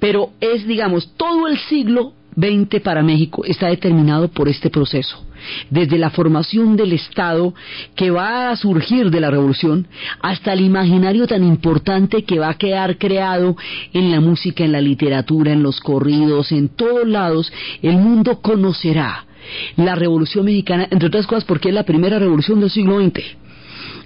Pero 0.00 0.30
es, 0.40 0.66
digamos, 0.66 1.12
todo 1.16 1.46
el 1.46 1.56
siglo 1.58 2.14
20 2.36 2.80
para 2.80 3.02
México 3.02 3.44
está 3.44 3.68
determinado 3.68 4.28
por 4.28 4.48
este 4.48 4.70
proceso, 4.70 5.24
desde 5.70 5.98
la 5.98 6.10
formación 6.10 6.76
del 6.76 6.92
Estado 6.92 7.54
que 7.94 8.10
va 8.10 8.50
a 8.50 8.56
surgir 8.56 9.10
de 9.10 9.20
la 9.20 9.30
revolución 9.30 9.86
hasta 10.20 10.52
el 10.52 10.60
imaginario 10.60 11.26
tan 11.26 11.44
importante 11.44 12.24
que 12.24 12.38
va 12.38 12.50
a 12.50 12.58
quedar 12.58 12.98
creado 12.98 13.56
en 13.92 14.10
la 14.10 14.20
música, 14.20 14.64
en 14.64 14.72
la 14.72 14.80
literatura, 14.80 15.52
en 15.52 15.62
los 15.62 15.80
corridos, 15.80 16.52
en 16.52 16.68
todos 16.68 17.06
lados, 17.06 17.52
el 17.82 17.96
mundo 17.96 18.40
conocerá 18.40 19.26
la 19.76 19.94
revolución 19.94 20.44
mexicana, 20.44 20.86
entre 20.90 21.08
otras 21.08 21.26
cosas 21.26 21.44
porque 21.44 21.68
es 21.68 21.74
la 21.74 21.82
primera 21.82 22.18
revolución 22.18 22.60
del 22.60 22.70
siglo 22.70 23.00
XX 23.00 23.41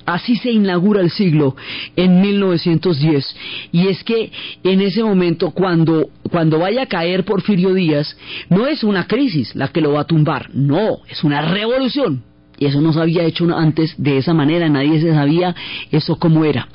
Así 0.06 0.36
se 0.36 0.52
inaugura 0.52 1.00
el 1.00 1.10
siglo 1.10 1.56
en 1.96 2.20
1910. 2.20 3.36
Y 3.72 3.88
es 3.88 4.04
que 4.04 4.30
en 4.62 4.80
ese 4.80 5.02
momento, 5.02 5.50
cuando, 5.50 6.08
cuando 6.30 6.60
vaya 6.60 6.82
a 6.82 6.86
caer 6.86 7.24
Porfirio 7.24 7.74
Díaz, 7.74 8.16
no 8.48 8.66
es 8.66 8.84
una 8.84 9.06
crisis 9.06 9.54
la 9.56 9.68
que 9.68 9.80
lo 9.80 9.92
va 9.92 10.02
a 10.02 10.06
tumbar, 10.06 10.50
no, 10.54 10.98
es 11.08 11.24
una 11.24 11.42
revolución. 11.42 12.22
Y 12.58 12.66
eso 12.66 12.80
no 12.80 12.92
se 12.92 13.00
había 13.00 13.24
hecho 13.24 13.44
antes 13.54 13.94
de 13.98 14.18
esa 14.18 14.32
manera, 14.32 14.68
nadie 14.68 15.00
se 15.00 15.12
sabía 15.12 15.54
eso 15.90 16.16
cómo 16.16 16.44
era. 16.44 16.68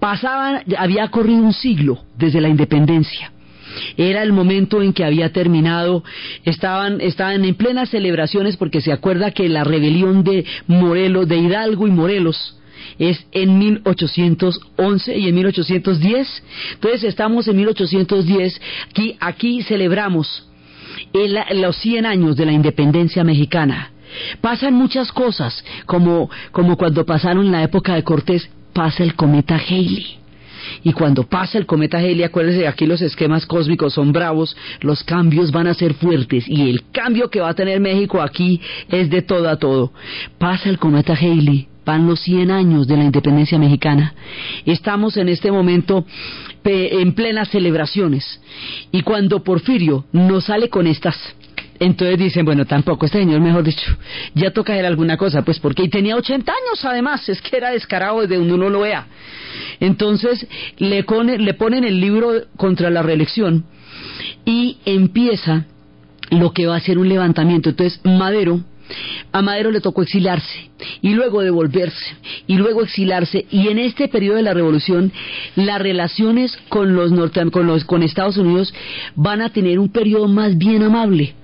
Pasaba, 0.00 0.62
había 0.78 1.08
corrido 1.08 1.42
un 1.42 1.52
siglo 1.52 2.00
desde 2.18 2.40
la 2.40 2.48
independencia. 2.48 3.30
Era 3.96 4.22
el 4.22 4.32
momento 4.32 4.82
en 4.82 4.92
que 4.92 5.04
había 5.04 5.32
terminado, 5.32 6.04
estaban, 6.44 7.00
estaban 7.00 7.44
en 7.44 7.54
plenas 7.54 7.90
celebraciones 7.90 8.56
porque 8.56 8.80
se 8.80 8.92
acuerda 8.92 9.30
que 9.30 9.48
la 9.48 9.64
rebelión 9.64 10.24
de 10.24 10.44
Morelos, 10.66 11.28
de 11.28 11.38
Hidalgo 11.38 11.86
y 11.86 11.90
Morelos, 11.90 12.56
es 12.98 13.26
en 13.32 13.58
1811 13.58 15.18
y 15.18 15.28
en 15.28 15.34
1810. 15.34 16.42
Entonces 16.74 17.04
estamos 17.04 17.48
en 17.48 17.56
1810, 17.56 18.60
aquí, 18.90 19.16
aquí 19.20 19.62
celebramos 19.62 20.46
los 21.54 21.76
100 21.76 22.06
años 22.06 22.36
de 22.36 22.46
la 22.46 22.52
independencia 22.52 23.24
mexicana. 23.24 23.90
Pasan 24.40 24.74
muchas 24.74 25.12
cosas, 25.12 25.64
como, 25.84 26.30
como 26.52 26.76
cuando 26.76 27.04
pasaron 27.04 27.50
la 27.50 27.62
época 27.62 27.94
de 27.94 28.04
Cortés, 28.04 28.48
pasa 28.72 29.02
el 29.02 29.14
cometa 29.14 29.56
Haley. 29.56 30.18
Y 30.84 30.92
cuando 30.92 31.24
pasa 31.24 31.58
el 31.58 31.66
cometa 31.66 31.98
Haley, 31.98 32.22
acuérdense, 32.22 32.66
aquí 32.66 32.86
los 32.86 33.02
esquemas 33.02 33.46
cósmicos 33.46 33.94
son 33.94 34.12
bravos, 34.12 34.56
los 34.80 35.02
cambios 35.04 35.52
van 35.52 35.66
a 35.66 35.74
ser 35.74 35.94
fuertes 35.94 36.44
y 36.48 36.68
el 36.68 36.84
cambio 36.92 37.30
que 37.30 37.40
va 37.40 37.50
a 37.50 37.54
tener 37.54 37.80
México 37.80 38.20
aquí 38.22 38.60
es 38.88 39.10
de 39.10 39.22
todo 39.22 39.48
a 39.48 39.56
todo. 39.56 39.92
Pasa 40.38 40.68
el 40.68 40.78
cometa 40.78 41.14
Haley, 41.14 41.68
van 41.84 42.06
los 42.06 42.20
100 42.20 42.50
años 42.50 42.86
de 42.86 42.96
la 42.96 43.04
independencia 43.04 43.58
mexicana. 43.58 44.14
Estamos 44.64 45.16
en 45.16 45.28
este 45.28 45.50
momento 45.50 46.04
en 46.64 47.12
plenas 47.12 47.48
celebraciones. 47.48 48.40
Y 48.90 49.02
cuando 49.02 49.42
Porfirio 49.44 50.04
nos 50.12 50.46
sale 50.46 50.68
con 50.68 50.86
estas, 50.86 51.16
entonces 51.78 52.18
dicen, 52.18 52.44
bueno, 52.44 52.64
tampoco, 52.64 53.06
este 53.06 53.18
señor, 53.18 53.40
mejor 53.40 53.64
dicho, 53.64 53.96
ya 54.34 54.50
toca 54.50 54.78
él 54.78 54.84
alguna 54.84 55.16
cosa, 55.16 55.42
pues 55.42 55.58
porque 55.58 55.88
tenía 55.88 56.16
80 56.16 56.50
años 56.50 56.84
además, 56.84 57.28
es 57.28 57.40
que 57.40 57.56
era 57.56 57.70
descarado 57.70 58.20
desde 58.20 58.36
donde 58.36 58.54
uno 58.54 58.70
lo 58.70 58.80
vea. 58.80 59.06
Entonces 59.80 60.46
le, 60.78 61.04
le 61.38 61.54
ponen 61.54 61.84
el 61.84 62.00
libro 62.00 62.32
contra 62.56 62.90
la 62.90 63.02
reelección 63.02 63.64
y 64.44 64.78
empieza 64.84 65.66
lo 66.30 66.52
que 66.52 66.66
va 66.66 66.76
a 66.76 66.80
ser 66.80 66.98
un 66.98 67.08
levantamiento. 67.08 67.70
Entonces 67.70 68.00
Madero 68.04 68.60
a 69.32 69.42
Madero 69.42 69.70
le 69.70 69.80
tocó 69.80 70.02
exiliarse 70.02 70.70
y 71.02 71.14
luego 71.14 71.42
devolverse 71.42 72.16
y 72.46 72.56
luego 72.56 72.82
exiliarse 72.82 73.46
y 73.50 73.68
en 73.68 73.78
este 73.78 74.08
periodo 74.08 74.36
de 74.36 74.42
la 74.42 74.54
revolución 74.54 75.12
las 75.56 75.80
relaciones 75.80 76.56
con 76.68 76.94
los, 76.94 77.10
con 77.50 77.66
los 77.66 77.84
con 77.84 78.02
Estados 78.02 78.36
Unidos 78.36 78.72
van 79.14 79.40
a 79.40 79.50
tener 79.50 79.78
un 79.78 79.88
periodo 79.88 80.28
más 80.28 80.56
bien 80.56 80.82
amable 80.82 81.34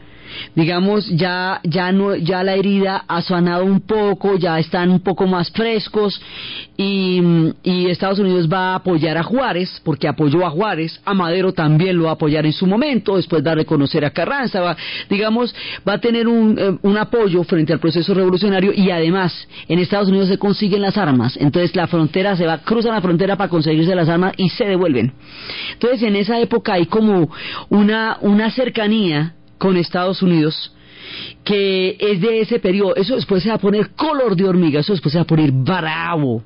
digamos, 0.54 1.08
ya, 1.08 1.60
ya, 1.64 1.92
no, 1.92 2.14
ya 2.16 2.42
la 2.42 2.54
herida 2.54 3.04
ha 3.08 3.22
sanado 3.22 3.64
un 3.64 3.80
poco, 3.80 4.36
ya 4.36 4.58
están 4.58 4.90
un 4.90 5.00
poco 5.00 5.26
más 5.26 5.50
frescos 5.50 6.20
y, 6.76 7.20
y, 7.62 7.86
Estados 7.86 8.18
Unidos 8.18 8.48
va 8.50 8.72
a 8.72 8.74
apoyar 8.76 9.18
a 9.18 9.22
Juárez, 9.22 9.80
porque 9.84 10.08
apoyó 10.08 10.46
a 10.46 10.50
Juárez, 10.50 11.00
a 11.04 11.14
Madero 11.14 11.52
también 11.52 11.96
lo 11.96 12.04
va 12.04 12.10
a 12.10 12.14
apoyar 12.14 12.46
en 12.46 12.52
su 12.52 12.66
momento, 12.66 13.16
después 13.16 13.46
va 13.46 13.52
a 13.52 13.56
reconocer 13.56 14.04
a 14.04 14.10
Carranza, 14.10 14.60
va, 14.60 14.76
digamos, 15.08 15.54
va 15.86 15.94
a 15.94 15.98
tener 15.98 16.26
un, 16.26 16.58
eh, 16.58 16.78
un 16.82 16.96
apoyo 16.96 17.44
frente 17.44 17.72
al 17.72 17.80
proceso 17.80 18.14
revolucionario 18.14 18.72
y 18.74 18.90
además 18.90 19.46
en 19.68 19.78
Estados 19.78 20.08
Unidos 20.08 20.28
se 20.28 20.38
consiguen 20.38 20.82
las 20.82 20.96
armas, 20.96 21.36
entonces 21.36 21.76
la 21.76 21.86
frontera 21.86 22.36
se 22.36 22.46
va, 22.46 22.58
cruzan 22.58 22.92
la 22.92 23.00
frontera 23.00 23.36
para 23.36 23.50
conseguirse 23.50 23.94
las 23.94 24.08
armas 24.08 24.32
y 24.36 24.48
se 24.48 24.64
devuelven. 24.64 25.12
Entonces 25.74 26.02
en 26.02 26.16
esa 26.16 26.40
época 26.40 26.74
hay 26.74 26.86
como 26.86 27.30
una, 27.68 28.18
una 28.20 28.50
cercanía 28.50 29.34
con 29.62 29.76
Estados 29.76 30.22
Unidos, 30.22 30.72
que 31.44 31.96
es 32.00 32.20
de 32.20 32.40
ese 32.40 32.58
periodo, 32.58 32.96
eso 32.96 33.14
después 33.14 33.44
se 33.44 33.48
va 33.48 33.54
a 33.54 33.58
poner 33.58 33.90
color 33.90 34.34
de 34.34 34.44
hormiga, 34.44 34.80
eso 34.80 34.92
después 34.92 35.12
se 35.12 35.18
va 35.18 35.22
a 35.22 35.26
poner 35.28 35.52
bravo, 35.52 36.42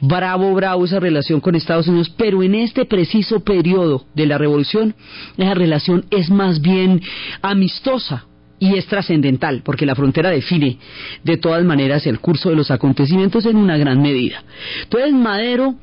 bravo, 0.00 0.52
bravo 0.52 0.84
esa 0.84 0.98
relación 0.98 1.40
con 1.40 1.54
Estados 1.54 1.86
Unidos, 1.86 2.12
pero 2.16 2.42
en 2.42 2.56
este 2.56 2.84
preciso 2.84 3.38
periodo 3.38 4.06
de 4.16 4.26
la 4.26 4.36
revolución, 4.36 4.96
esa 5.36 5.54
relación 5.54 6.06
es 6.10 6.28
más 6.28 6.60
bien 6.60 7.00
amistosa, 7.40 8.26
y 8.58 8.74
es 8.76 8.86
trascendental 8.86 9.62
porque 9.62 9.86
la 9.86 9.94
frontera 9.94 10.30
define 10.30 10.78
de 11.22 11.36
todas 11.36 11.62
maneras 11.64 12.04
el 12.06 12.18
curso 12.18 12.48
de 12.50 12.56
los 12.56 12.70
acontecimientos 12.72 13.44
en 13.44 13.56
una 13.56 13.76
gran 13.76 14.00
medida. 14.00 14.42
Entonces 14.82 15.12
Madero 15.12 15.76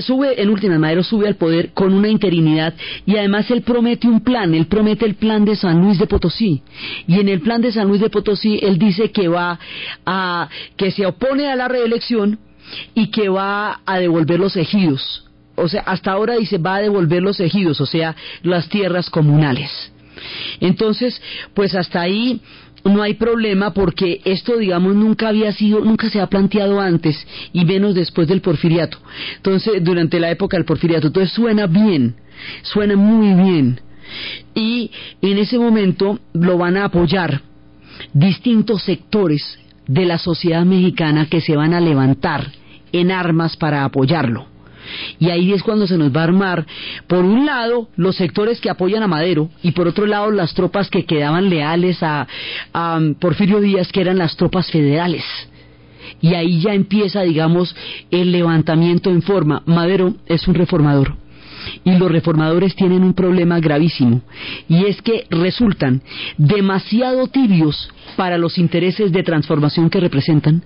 sube, 0.00 0.40
en 0.40 0.50
última, 0.50 0.78
Madero 0.78 1.02
sube 1.02 1.28
al 1.28 1.36
poder 1.36 1.70
con 1.72 1.92
una 1.92 2.08
interinidad 2.08 2.74
y 3.06 3.16
además 3.16 3.50
él 3.50 3.62
promete 3.62 4.08
un 4.08 4.20
plan, 4.20 4.54
él 4.54 4.66
promete 4.66 5.04
el 5.06 5.14
plan 5.14 5.44
de 5.44 5.56
San 5.56 5.80
Luis 5.80 5.98
de 5.98 6.06
Potosí 6.06 6.62
y 7.06 7.20
en 7.20 7.28
el 7.28 7.40
plan 7.40 7.60
de 7.60 7.72
San 7.72 7.88
Luis 7.88 8.00
de 8.00 8.10
Potosí 8.10 8.58
él 8.62 8.78
dice 8.78 9.10
que 9.10 9.28
va 9.28 9.58
a, 10.04 10.48
que 10.76 10.90
se 10.90 11.06
opone 11.06 11.46
a 11.46 11.56
la 11.56 11.68
reelección 11.68 12.38
y 12.94 13.08
que 13.08 13.28
va 13.28 13.80
a 13.84 13.98
devolver 13.98 14.40
los 14.40 14.56
ejidos. 14.56 15.24
O 15.56 15.68
sea, 15.68 15.82
hasta 15.82 16.12
ahora 16.12 16.34
dice 16.34 16.58
va 16.58 16.76
a 16.76 16.80
devolver 16.80 17.22
los 17.22 17.38
ejidos, 17.40 17.80
o 17.80 17.86
sea, 17.86 18.16
las 18.42 18.68
tierras 18.68 19.08
comunales. 19.10 19.92
Entonces, 20.60 21.20
pues 21.54 21.74
hasta 21.74 22.00
ahí 22.00 22.40
no 22.84 23.02
hay 23.02 23.14
problema 23.14 23.72
porque 23.72 24.20
esto, 24.24 24.58
digamos, 24.58 24.94
nunca 24.94 25.28
había 25.28 25.52
sido, 25.52 25.80
nunca 25.80 26.10
se 26.10 26.20
ha 26.20 26.26
planteado 26.26 26.80
antes 26.80 27.26
y 27.52 27.64
menos 27.64 27.94
después 27.94 28.28
del 28.28 28.40
porfiriato. 28.40 28.98
Entonces, 29.36 29.82
durante 29.82 30.20
la 30.20 30.30
época 30.30 30.56
del 30.56 30.66
porfiriato. 30.66 31.06
Entonces 31.06 31.32
suena 31.32 31.66
bien, 31.66 32.14
suena 32.62 32.96
muy 32.96 33.34
bien. 33.42 33.80
Y 34.54 34.90
en 35.22 35.38
ese 35.38 35.58
momento 35.58 36.18
lo 36.34 36.58
van 36.58 36.76
a 36.76 36.84
apoyar 36.84 37.40
distintos 38.12 38.82
sectores 38.82 39.58
de 39.86 40.04
la 40.04 40.18
sociedad 40.18 40.64
mexicana 40.64 41.26
que 41.26 41.40
se 41.40 41.56
van 41.56 41.74
a 41.74 41.80
levantar 41.80 42.50
en 42.92 43.10
armas 43.10 43.56
para 43.56 43.84
apoyarlo. 43.84 44.53
Y 45.18 45.30
ahí 45.30 45.52
es 45.52 45.62
cuando 45.62 45.86
se 45.86 45.98
nos 45.98 46.14
va 46.14 46.20
a 46.20 46.24
armar, 46.24 46.66
por 47.06 47.24
un 47.24 47.46
lado, 47.46 47.88
los 47.96 48.16
sectores 48.16 48.60
que 48.60 48.70
apoyan 48.70 49.02
a 49.02 49.08
Madero 49.08 49.50
y 49.62 49.72
por 49.72 49.88
otro 49.88 50.06
lado, 50.06 50.30
las 50.30 50.54
tropas 50.54 50.90
que 50.90 51.04
quedaban 51.04 51.48
leales 51.48 52.02
a, 52.02 52.26
um, 52.74 53.14
Porfirio 53.14 53.60
Díaz, 53.60 53.90
que 53.92 54.00
eran 54.00 54.18
las 54.18 54.36
tropas 54.36 54.70
federales. 54.70 55.24
Y 56.20 56.34
ahí 56.34 56.60
ya 56.60 56.74
empieza, 56.74 57.22
digamos, 57.22 57.74
el 58.10 58.32
levantamiento 58.32 59.10
en 59.10 59.22
forma. 59.22 59.62
Madero 59.66 60.14
es 60.26 60.46
un 60.48 60.54
reformador. 60.54 61.16
Y 61.82 61.96
los 61.96 62.10
reformadores 62.10 62.74
tienen 62.76 63.02
un 63.02 63.14
problema 63.14 63.58
gravísimo, 63.58 64.20
y 64.68 64.84
es 64.84 65.00
que 65.00 65.26
resultan 65.30 66.02
demasiado 66.36 67.26
tibios 67.28 67.88
para 68.16 68.36
los 68.36 68.58
intereses 68.58 69.12
de 69.12 69.22
transformación 69.22 69.88
que 69.88 70.00
representan 70.00 70.62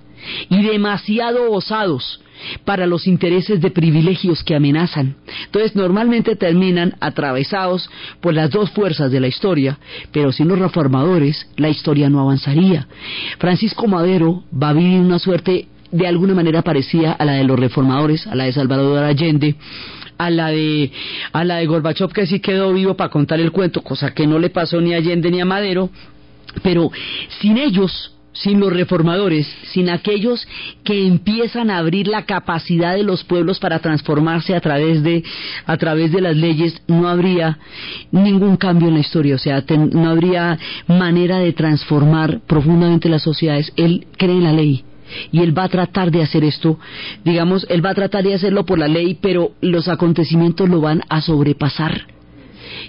y 0.48 0.62
demasiado 0.62 1.52
osados 1.52 2.20
para 2.64 2.86
los 2.86 3.06
intereses 3.06 3.60
de 3.60 3.70
privilegios 3.70 4.42
que 4.42 4.54
amenazan. 4.54 5.16
Entonces 5.46 5.74
normalmente 5.74 6.36
terminan 6.36 6.94
atravesados 7.00 7.88
por 8.20 8.34
las 8.34 8.50
dos 8.50 8.70
fuerzas 8.70 9.10
de 9.10 9.20
la 9.20 9.28
historia, 9.28 9.78
pero 10.12 10.32
sin 10.32 10.48
los 10.48 10.58
reformadores 10.58 11.48
la 11.56 11.68
historia 11.68 12.08
no 12.08 12.20
avanzaría. 12.20 12.86
Francisco 13.38 13.86
Madero 13.86 14.44
va 14.50 14.70
a 14.70 14.74
vivir 14.74 15.00
una 15.00 15.18
suerte 15.18 15.66
de 15.90 16.06
alguna 16.06 16.34
manera 16.34 16.62
parecida 16.62 17.12
a 17.12 17.24
la 17.24 17.32
de 17.32 17.44
los 17.44 17.58
reformadores, 17.58 18.26
a 18.26 18.34
la 18.34 18.44
de 18.44 18.52
Salvador 18.52 19.02
Allende, 19.02 19.56
a 20.18 20.30
la 20.30 20.48
de 20.48 20.90
a 21.32 21.44
la 21.44 21.56
de 21.56 21.66
Gorbachev 21.66 22.12
que 22.12 22.26
sí 22.26 22.40
quedó 22.40 22.72
vivo 22.72 22.94
para 22.94 23.10
contar 23.10 23.40
el 23.40 23.52
cuento, 23.52 23.82
cosa 23.82 24.12
que 24.12 24.26
no 24.26 24.38
le 24.38 24.50
pasó 24.50 24.80
ni 24.80 24.92
a 24.92 24.98
Allende 24.98 25.30
ni 25.30 25.40
a 25.40 25.44
Madero, 25.44 25.90
pero 26.62 26.90
sin 27.40 27.56
ellos 27.56 28.12
sin 28.42 28.60
los 28.60 28.72
reformadores, 28.72 29.46
sin 29.72 29.90
aquellos 29.90 30.46
que 30.84 31.06
empiezan 31.06 31.70
a 31.70 31.78
abrir 31.78 32.08
la 32.08 32.24
capacidad 32.24 32.94
de 32.94 33.02
los 33.02 33.24
pueblos 33.24 33.58
para 33.58 33.78
transformarse 33.80 34.54
a 34.54 34.60
través 34.60 35.02
de 35.02 35.24
a 35.66 35.76
través 35.76 36.12
de 36.12 36.20
las 36.20 36.36
leyes, 36.36 36.80
no 36.86 37.08
habría 37.08 37.58
ningún 38.10 38.56
cambio 38.56 38.88
en 38.88 38.94
la 38.94 39.00
historia, 39.00 39.34
o 39.34 39.38
sea, 39.38 39.64
no 39.76 40.08
habría 40.08 40.58
manera 40.86 41.38
de 41.38 41.52
transformar 41.52 42.40
profundamente 42.46 43.08
las 43.08 43.22
sociedades. 43.22 43.72
Él 43.76 44.06
cree 44.16 44.36
en 44.36 44.44
la 44.44 44.52
ley, 44.52 44.84
y 45.32 45.40
él 45.40 45.56
va 45.56 45.64
a 45.64 45.68
tratar 45.68 46.10
de 46.10 46.22
hacer 46.22 46.44
esto, 46.44 46.78
digamos, 47.24 47.66
él 47.68 47.84
va 47.84 47.90
a 47.90 47.94
tratar 47.94 48.24
de 48.24 48.34
hacerlo 48.34 48.64
por 48.64 48.78
la 48.78 48.88
ley, 48.88 49.18
pero 49.20 49.52
los 49.60 49.88
acontecimientos 49.88 50.68
lo 50.68 50.80
van 50.80 51.02
a 51.08 51.20
sobrepasar 51.20 52.17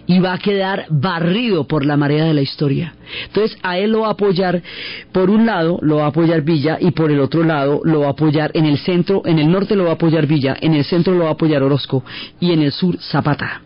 y 0.10 0.18
va 0.18 0.34
a 0.34 0.40
quedar 0.40 0.88
barrido 0.90 1.66
por 1.66 1.86
la 1.86 1.96
marea 1.96 2.26
de 2.26 2.34
la 2.34 2.42
historia. 2.42 2.96
Entonces 3.28 3.60
a 3.62 3.78
él 3.78 3.92
lo 3.92 4.02
va 4.02 4.08
a 4.08 4.12
apoyar, 4.14 4.64
por 5.12 5.30
un 5.30 5.46
lado 5.46 5.78
lo 5.84 5.98
va 5.98 6.06
a 6.06 6.08
apoyar 6.08 6.42
Villa 6.42 6.80
y 6.82 6.90
por 6.90 7.12
el 7.12 7.20
otro 7.20 7.44
lado 7.44 7.82
lo 7.84 8.00
va 8.00 8.08
a 8.08 8.12
apoyar 8.12 8.50
en 8.56 8.66
el 8.66 8.80
centro, 8.80 9.22
en 9.26 9.38
el 9.38 9.52
norte 9.52 9.76
lo 9.76 9.84
va 9.84 9.92
a 9.92 9.94
apoyar 9.94 10.26
Villa, 10.26 10.58
en 10.60 10.74
el 10.74 10.84
centro 10.84 11.14
lo 11.14 11.26
va 11.26 11.30
a 11.30 11.34
apoyar 11.34 11.62
Orozco 11.62 12.04
y 12.40 12.52
en 12.52 12.64
el 12.64 12.72
sur 12.72 12.98
Zapata. 13.00 13.62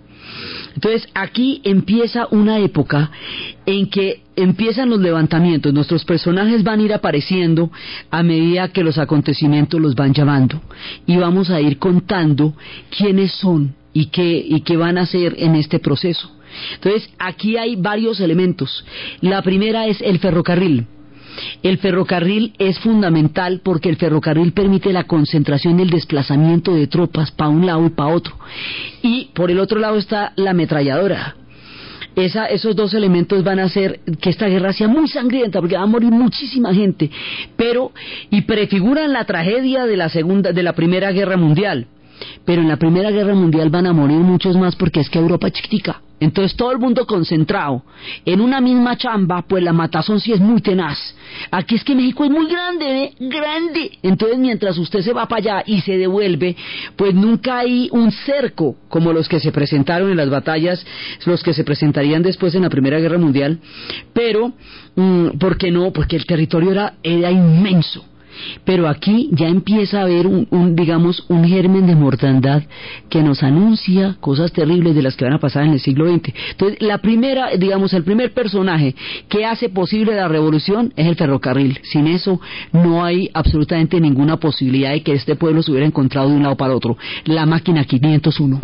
Entonces 0.75 1.08
aquí 1.13 1.62
empieza 1.63 2.27
una 2.32 2.60
época 2.60 3.10
en 3.65 3.89
que 3.89 4.23
empiezan 4.36 4.89
los 4.89 4.99
levantamientos, 4.99 5.73
nuestros 5.73 6.03
personajes 6.03 6.62
van 6.62 6.82
a 6.82 6.84
ir 6.84 6.93
apareciendo 6.93 7.71
a 8.12 8.21
medida 8.21 8.67
que 8.67 8.84
los 8.84 8.97
acontecimientos 8.97 9.79
los 9.79 9.95
van 9.95 10.13
llamando 10.13 10.62
y 11.06 11.15
vamos 11.15 11.49
a 11.49 11.62
ir 11.62 11.77
contando 11.77 12.53
quiénes 12.89 13.32
son 13.32 13.75
y 13.93 14.08
qué, 14.08 14.43
y 14.47 14.62
qué 14.62 14.77
van 14.77 14.97
a 14.97 15.01
hacer 15.01 15.36
en 15.38 15.56
este 15.56 15.79
proceso. 15.79 16.32
Entonces, 16.75 17.10
aquí 17.19 17.58
hay 17.58 17.75
varios 17.75 18.19
elementos. 18.19 18.86
La 19.21 19.41
primera 19.41 19.88
es 19.88 20.01
el 20.01 20.19
ferrocarril. 20.19 20.88
El 21.63 21.77
ferrocarril 21.79 22.53
es 22.60 22.79
fundamental 22.79 23.62
porque 23.63 23.89
el 23.89 23.97
ferrocarril 23.97 24.51
permite 24.53 24.93
la 24.93 25.06
concentración 25.06 25.77
del 25.77 25.89
desplazamiento 25.89 26.73
de 26.73 26.88
tropas 26.88 27.32
para 27.32 27.49
un 27.49 27.65
lado 27.65 27.86
y 27.86 27.89
para 27.89 28.13
otro. 28.13 28.38
Y 29.01 29.29
por 29.34 29.49
el 29.49 29.60
otro 29.60 29.79
lado 29.79 29.97
está 29.97 30.34
la 30.36 30.51
ametralladora. 30.51 31.36
Esa, 32.15 32.45
esos 32.45 32.75
dos 32.75 32.93
elementos 32.93 33.43
van 33.43 33.58
a 33.58 33.63
hacer 33.63 34.01
que 34.21 34.29
esta 34.29 34.47
guerra 34.47 34.71
sea 34.71 34.88
muy 34.88 35.08
sangrienta 35.08 35.60
porque 35.60 35.75
va 35.75 35.82
a 35.82 35.88
morir 35.88 36.12
muchísima 36.12 36.71
gente, 36.71 37.10
pero 37.56 37.91
y 38.29 38.41
prefiguran 38.41 39.12
la 39.13 39.25
tragedia 39.25 39.88
de 39.88 39.97
la 39.97 40.10
segunda, 40.10 40.51
de 40.51 40.62
la 40.62 40.73
primera 40.73 41.12
guerra 41.12 41.38
mundial. 41.38 41.88
Pero 42.45 42.62
en 42.62 42.67
la 42.67 42.77
primera 42.77 43.12
guerra 43.12 43.33
mundial 43.33 43.69
van 43.69 43.88
a 43.88 43.93
morir 43.93 44.17
muchos 44.17 44.57
más 44.57 44.75
porque 44.75 44.99
es 44.99 45.09
que 45.09 45.19
Europa 45.19 45.47
es 45.47 45.53
chiquitica. 45.53 46.01
Entonces 46.23 46.55
todo 46.55 46.71
el 46.71 46.79
mundo 46.79 47.05
concentrado 47.05 47.83
en 48.23 48.39
una 48.39 48.62
misma 48.62 48.95
chamba, 48.95 49.41
pues 49.41 49.62
la 49.62 49.73
matazón 49.73 50.21
sí 50.21 50.31
es 50.31 50.39
muy 50.39 50.62
tenaz. 50.62 50.97
Aquí 51.51 51.75
es 51.75 51.83
que 51.83 51.95
México 51.95 52.23
es 52.23 52.31
muy 52.31 52.47
grande, 52.47 53.03
¿eh? 53.03 53.13
grande. 53.19 53.91
Entonces 54.01 54.38
mientras 54.38 54.77
usted 54.77 55.01
se 55.01 55.12
va 55.12 55.27
para 55.27 55.39
allá 55.39 55.63
y 55.65 55.81
se 55.81 55.97
devuelve, 55.97 56.55
pues 56.95 57.13
nunca 57.13 57.59
hay 57.59 57.89
un 57.91 58.09
cerco 58.12 58.77
como 58.88 59.12
los 59.12 59.27
que 59.27 59.41
se 59.41 59.51
presentaron 59.51 60.12
en 60.12 60.17
las 60.17 60.29
batallas, 60.29 60.86
los 61.25 61.43
que 61.43 61.53
se 61.53 61.65
presentarían 61.65 62.23
después 62.23 62.55
en 62.55 62.62
la 62.62 62.69
Primera 62.69 62.99
Guerra 62.99 63.17
Mundial. 63.17 63.59
Pero, 64.13 64.53
mm, 64.95 65.38
¿por 65.39 65.57
qué 65.57 65.71
no? 65.71 65.91
Porque 65.91 66.15
el 66.15 66.25
territorio 66.25 66.71
era, 66.71 66.93
era 67.03 67.31
inmenso. 67.31 68.05
Pero 68.65 68.88
aquí 68.88 69.30
ya 69.32 69.48
empieza 69.48 70.00
a 70.00 70.04
haber 70.04 70.28
un, 70.28 70.76
digamos, 70.76 71.26
un 71.30 71.46
germen 71.46 71.88
de 71.88 71.96
mortandad 71.96 72.63
que 73.10 73.22
nos 73.22 73.43
anuncia 73.43 74.15
cosas 74.19 74.52
terribles 74.52 74.96
de 74.96 75.02
las 75.02 75.15
que 75.15 75.26
van 75.26 75.34
a 75.34 75.39
pasar 75.39 75.63
en 75.63 75.74
el 75.74 75.80
siglo 75.80 76.12
XX. 76.12 76.34
Entonces, 76.52 76.82
la 76.82 77.00
primera, 77.00 77.50
digamos, 77.58 77.93
el 77.93 78.04
primer 78.04 78.34
personaje 78.34 78.96
que 79.30 79.46
hace 79.46 79.69
posible 79.69 80.15
la 80.15 80.28
revolución 80.28 80.93
es 80.96 81.08
el 81.08 81.15
ferrocarril. 81.15 81.80
Sin 81.84 82.08
eso 82.08 82.39
no 82.72 83.04
hay 83.04 83.30
absolutamente 83.34 84.00
ninguna 84.00 84.38
posibilidad 84.38 84.91
de 84.91 85.04
que 85.04 85.13
este 85.13 85.36
pueblo 85.36 85.62
se 85.62 85.72
hubiera 85.72 85.88
encontrado 85.88 86.30
de 86.30 86.36
un 86.36 86.43
lado 86.43 86.58
para 86.58 86.76
otro. 86.76 86.98
La 87.26 87.46
máquina 87.46 87.84
501. 87.86 88.60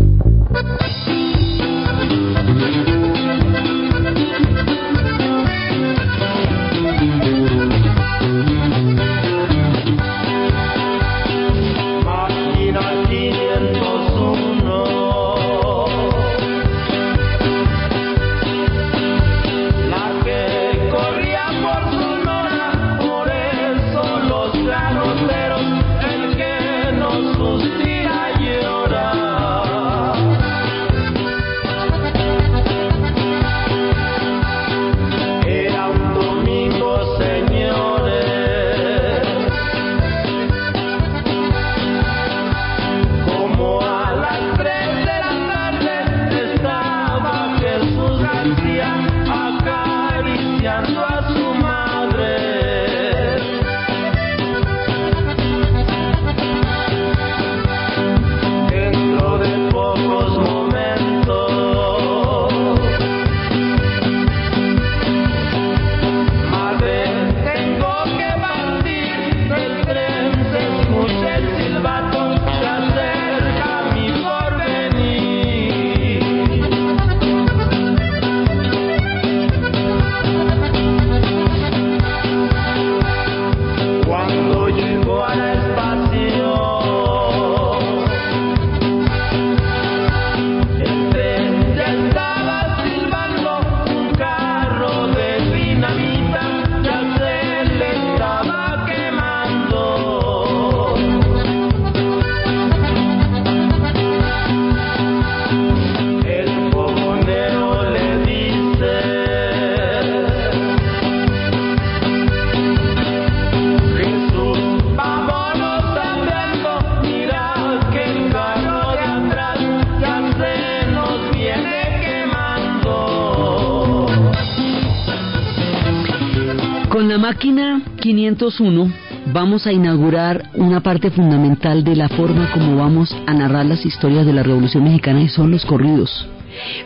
501 128.10 128.92
vamos 129.32 129.68
a 129.68 129.72
inaugurar 129.72 130.50
una 130.56 130.82
parte 130.82 131.12
fundamental 131.12 131.84
de 131.84 131.96
la 131.96 132.10
forma 132.10 132.52
como 132.52 132.76
vamos 132.76 133.16
a 133.28 133.34
narrar 133.36 133.68
las 133.68 133.86
historias 133.86 134.26
de 134.26 134.34
la 134.34 134.42
Revolución 134.42 134.84
Mexicana 134.84 135.22
y 135.22 135.30
son 135.30 135.52
los 135.52 135.64
corridos. 135.64 136.28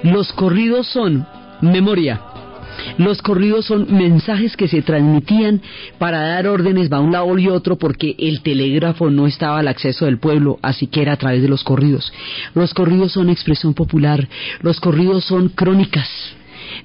Los 0.03 0.33
corridos 0.33 0.87
son 0.87 1.25
memoria. 1.61 2.19
Los 2.97 3.21
corridos 3.21 3.67
son 3.67 3.87
mensajes 3.95 4.57
que 4.57 4.67
se 4.67 4.81
transmitían 4.81 5.61
para 5.97 6.19
dar 6.23 6.45
órdenes 6.47 6.91
a 6.91 6.99
un 6.99 7.13
lado 7.13 7.37
y 7.37 7.47
otro 7.47 7.77
porque 7.77 8.17
el 8.19 8.41
telégrafo 8.41 9.09
no 9.09 9.25
estaba 9.25 9.59
al 9.59 9.69
acceso 9.69 10.03
del 10.03 10.19
pueblo, 10.19 10.59
así 10.61 10.87
que 10.87 11.03
era 11.03 11.13
a 11.13 11.17
través 11.17 11.41
de 11.41 11.47
los 11.47 11.63
corridos. 11.63 12.11
Los 12.53 12.73
corridos 12.73 13.13
son 13.13 13.29
expresión 13.29 13.73
popular, 13.73 14.27
los 14.59 14.81
corridos 14.81 15.23
son 15.23 15.47
crónicas 15.47 16.35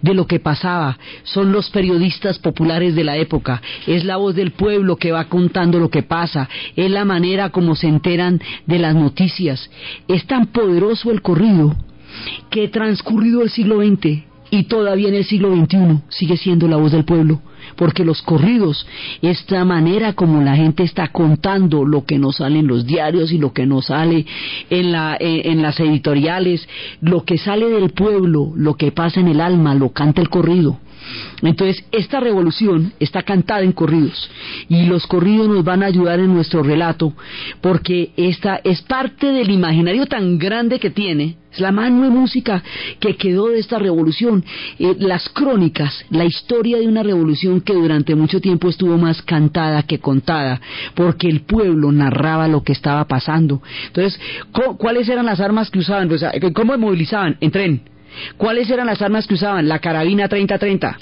de 0.03 0.15
lo 0.15 0.27
que 0.27 0.41
pasaba, 0.41 0.99
son 1.25 1.53
los 1.53 1.71
periodistas 1.71 2.39
populares 2.39 2.95
de 2.95 3.05
la 3.05 3.17
época, 3.17 3.61
es 3.87 4.05
la 4.05 4.17
voz 4.17 4.35
del 4.35 4.53
pueblo 4.53 4.97
que 4.97 5.13
va 5.13 5.25
contando 5.25 5.79
lo 5.79 5.91
que 5.91 6.03
pasa, 6.03 6.49
es 6.77 6.91
la 6.91 7.05
manera 7.05 7.51
como 7.51 7.75
se 7.75 7.89
enteran 7.89 8.41
de 8.67 8.79
las 8.79 8.95
noticias. 8.95 9.71
Es 10.07 10.27
tan 10.27 10.47
poderoso 10.47 11.11
el 11.11 11.23
corrido 11.23 11.77
que 12.51 12.69
transcurrido 12.69 13.43
el 13.43 13.51
siglo 13.51 13.81
XX 13.81 14.28
y 14.51 14.65
todavía 14.65 15.09
en 15.09 15.15
el 15.15 15.25
siglo 15.25 15.55
XXI 15.55 16.01
sigue 16.09 16.37
siendo 16.37 16.69
la 16.69 16.77
voz 16.77 16.93
del 16.93 17.05
pueblo 17.05 17.41
porque 17.77 18.05
los 18.05 18.23
corridos, 18.23 18.87
esta 19.23 19.65
manera 19.65 20.13
como 20.15 20.43
la 20.43 20.57
gente 20.57 20.83
está 20.83 21.09
contando 21.09 21.85
lo 21.85 22.05
que 22.05 22.19
nos 22.19 22.37
sale 22.37 22.59
en 22.61 22.67
los 22.67 22.87
diarios 22.87 23.33
y 23.33 23.39
lo 23.39 23.53
que 23.53 23.67
nos 23.67 23.87
sale 23.87 24.27
en, 24.71 24.93
la, 24.93 25.17
en 25.21 25.63
las 25.63 25.79
editoriales, 25.81 26.69
lo 27.01 27.25
que 27.25 27.39
sale 27.39 27.69
del 27.69 27.91
pueblo, 27.91 28.53
lo 28.57 28.75
que 28.75 28.93
pasa 28.93 29.21
en 29.21 29.29
el 29.29 29.41
alma, 29.41 29.75
lo 29.75 29.91
canta 29.91 30.21
el 30.21 30.29
corrido. 30.29 30.79
Entonces, 31.42 31.85
esta 31.92 32.21
revolución 32.21 32.92
está 33.01 33.23
cantada 33.23 33.62
en 33.62 33.73
corridos 33.73 34.31
y 34.68 34.87
los 34.87 35.07
corridos 35.07 35.49
nos 35.49 35.64
van 35.64 35.83
a 35.83 35.87
ayudar 35.87 36.21
en 36.21 36.33
nuestro 36.33 36.62
relato 36.62 37.12
porque 37.61 38.12
esta 38.16 38.61
es 38.64 38.83
parte 38.83 39.29
del 39.29 39.51
imaginario 39.51 40.07
tan 40.07 40.38
grande 40.38 40.79
que 40.79 40.90
tiene, 40.90 41.37
es 41.53 41.61
la 41.61 41.73
mano 41.73 42.03
de 42.03 42.11
música 42.11 42.62
que 43.01 43.16
quedó 43.16 43.49
de 43.49 43.59
esta 43.59 43.79
revolución, 43.79 44.44
eh, 44.79 44.97
las 44.99 45.29
crónicas, 45.31 46.05
la 46.11 46.25
historia 46.25 46.79
de 46.79 46.87
una 46.87 47.03
revolución 47.03 47.61
que 47.61 47.75
durante 47.75 48.14
mucho 48.14 48.40
tiempo 48.40 48.68
estuvo 48.68 48.99
más 48.99 49.23
cantada 49.23 49.83
que 49.85 49.99
contada, 49.99 50.61
porque 50.94 51.29
el 51.29 51.40
pueblo 51.42 51.90
narraba 51.92 52.49
lo 52.49 52.62
que 52.62 52.73
estaba 52.73 53.07
pasando. 53.07 53.62
Entonces, 53.87 54.21
¿cuáles 54.79 55.09
eran 55.09 55.27
las 55.27 55.40
armas 55.40 55.71
que 55.71 55.79
usaban? 55.79 56.11
¿Cómo 56.55 56.77
movilizaban? 56.77 57.37
En 57.40 57.51
tren 57.51 57.83
¿Cuáles 58.37 58.69
eran 58.71 58.87
las 58.87 59.03
armas 59.03 59.27
que 59.27 59.35
usaban? 59.35 59.69
La 59.69 59.79
carabina 59.79 60.29
30-30. 60.29 60.97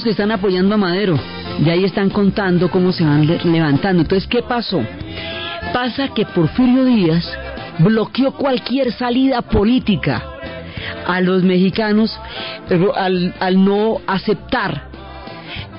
Que 0.00 0.10
están 0.10 0.30
apoyando 0.30 0.74
a 0.74 0.78
Madero. 0.78 1.18
Y 1.62 1.68
ahí 1.68 1.84
están 1.84 2.08
contando 2.08 2.70
cómo 2.70 2.92
se 2.92 3.04
van 3.04 3.26
levantando. 3.26 4.02
Entonces, 4.02 4.28
¿qué 4.28 4.42
pasó? 4.42 4.82
Pasa 5.72 6.08
que 6.08 6.24
Porfirio 6.24 6.84
Díaz 6.84 7.30
bloqueó 7.78 8.32
cualquier 8.32 8.92
salida 8.92 9.42
política 9.42 10.22
a 11.06 11.20
los 11.20 11.42
mexicanos 11.42 12.18
al, 12.94 13.34
al 13.38 13.64
no 13.64 13.98
aceptar 14.06 14.88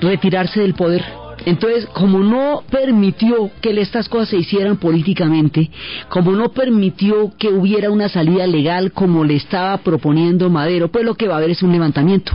retirarse 0.00 0.60
del 0.60 0.74
poder. 0.74 1.04
Entonces, 1.46 1.86
como 1.86 2.20
no 2.20 2.62
permitió 2.70 3.50
que 3.60 3.78
estas 3.78 4.08
cosas 4.08 4.30
se 4.30 4.38
hicieran 4.38 4.76
políticamente, 4.78 5.70
como 6.08 6.32
no 6.32 6.50
permitió 6.50 7.32
que 7.38 7.48
hubiera 7.48 7.90
una 7.90 8.08
salida 8.08 8.46
legal 8.46 8.92
como 8.92 9.24
le 9.24 9.36
estaba 9.36 9.76
proponiendo 9.78 10.48
Madero, 10.48 10.88
pues 10.88 11.04
lo 11.04 11.14
que 11.14 11.28
va 11.28 11.34
a 11.34 11.38
haber 11.38 11.50
es 11.50 11.62
un 11.62 11.72
levantamiento. 11.72 12.32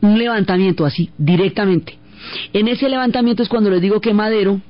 Un 0.00 0.18
levantamiento 0.18 0.84
así, 0.84 1.10
directamente. 1.18 1.98
En 2.52 2.68
ese 2.68 2.88
levantamiento 2.88 3.42
es 3.42 3.48
cuando 3.48 3.70
les 3.70 3.80
digo 3.80 4.00
que 4.00 4.14
Madero 4.14 4.60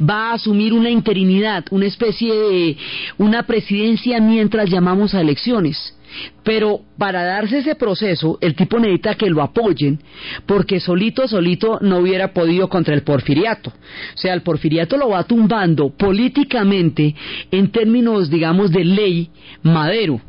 va 0.00 0.30
a 0.30 0.34
asumir 0.34 0.72
una 0.72 0.90
interinidad, 0.90 1.64
una 1.70 1.86
especie 1.86 2.32
de 2.34 2.76
una 3.18 3.44
presidencia 3.44 4.20
mientras 4.20 4.70
llamamos 4.70 5.14
a 5.14 5.20
elecciones. 5.20 5.96
Pero 6.42 6.82
para 6.98 7.24
darse 7.24 7.58
ese 7.58 7.74
proceso, 7.74 8.36
el 8.42 8.54
tipo 8.54 8.78
necesita 8.78 9.14
que 9.14 9.30
lo 9.30 9.42
apoyen, 9.42 9.98
porque 10.44 10.78
solito, 10.78 11.26
solito 11.26 11.78
no 11.80 11.98
hubiera 11.98 12.34
podido 12.34 12.68
contra 12.68 12.94
el 12.94 13.02
porfiriato. 13.02 13.70
O 13.70 14.18
sea, 14.18 14.34
el 14.34 14.42
porfiriato 14.42 14.98
lo 14.98 15.08
va 15.08 15.24
tumbando 15.24 15.90
políticamente 15.90 17.14
en 17.50 17.70
términos, 17.70 18.28
digamos, 18.28 18.70
de 18.70 18.84
ley 18.84 19.30
Madero. 19.62 20.20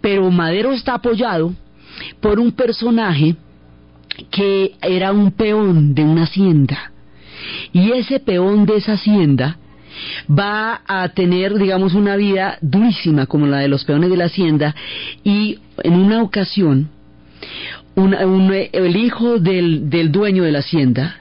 Pero 0.00 0.30
Madero 0.30 0.72
está 0.72 0.94
apoyado 0.94 1.52
por 2.20 2.40
un 2.40 2.52
personaje 2.52 3.36
que 4.30 4.72
era 4.82 5.12
un 5.12 5.32
peón 5.32 5.94
de 5.94 6.04
una 6.04 6.24
hacienda. 6.24 6.92
Y 7.72 7.92
ese 7.92 8.20
peón 8.20 8.66
de 8.66 8.76
esa 8.76 8.92
hacienda 8.92 9.58
va 10.28 10.80
a 10.86 11.08
tener, 11.10 11.54
digamos, 11.58 11.94
una 11.94 12.16
vida 12.16 12.58
durísima 12.60 13.26
como 13.26 13.46
la 13.46 13.58
de 13.58 13.68
los 13.68 13.84
peones 13.84 14.10
de 14.10 14.16
la 14.16 14.26
hacienda 14.26 14.74
y 15.24 15.58
en 15.82 15.94
una 15.94 16.22
ocasión 16.22 16.88
el 17.94 18.96
hijo 18.96 19.38
del, 19.38 19.90
del 19.90 20.10
dueño 20.10 20.44
de 20.44 20.52
la 20.52 20.60
hacienda, 20.60 21.16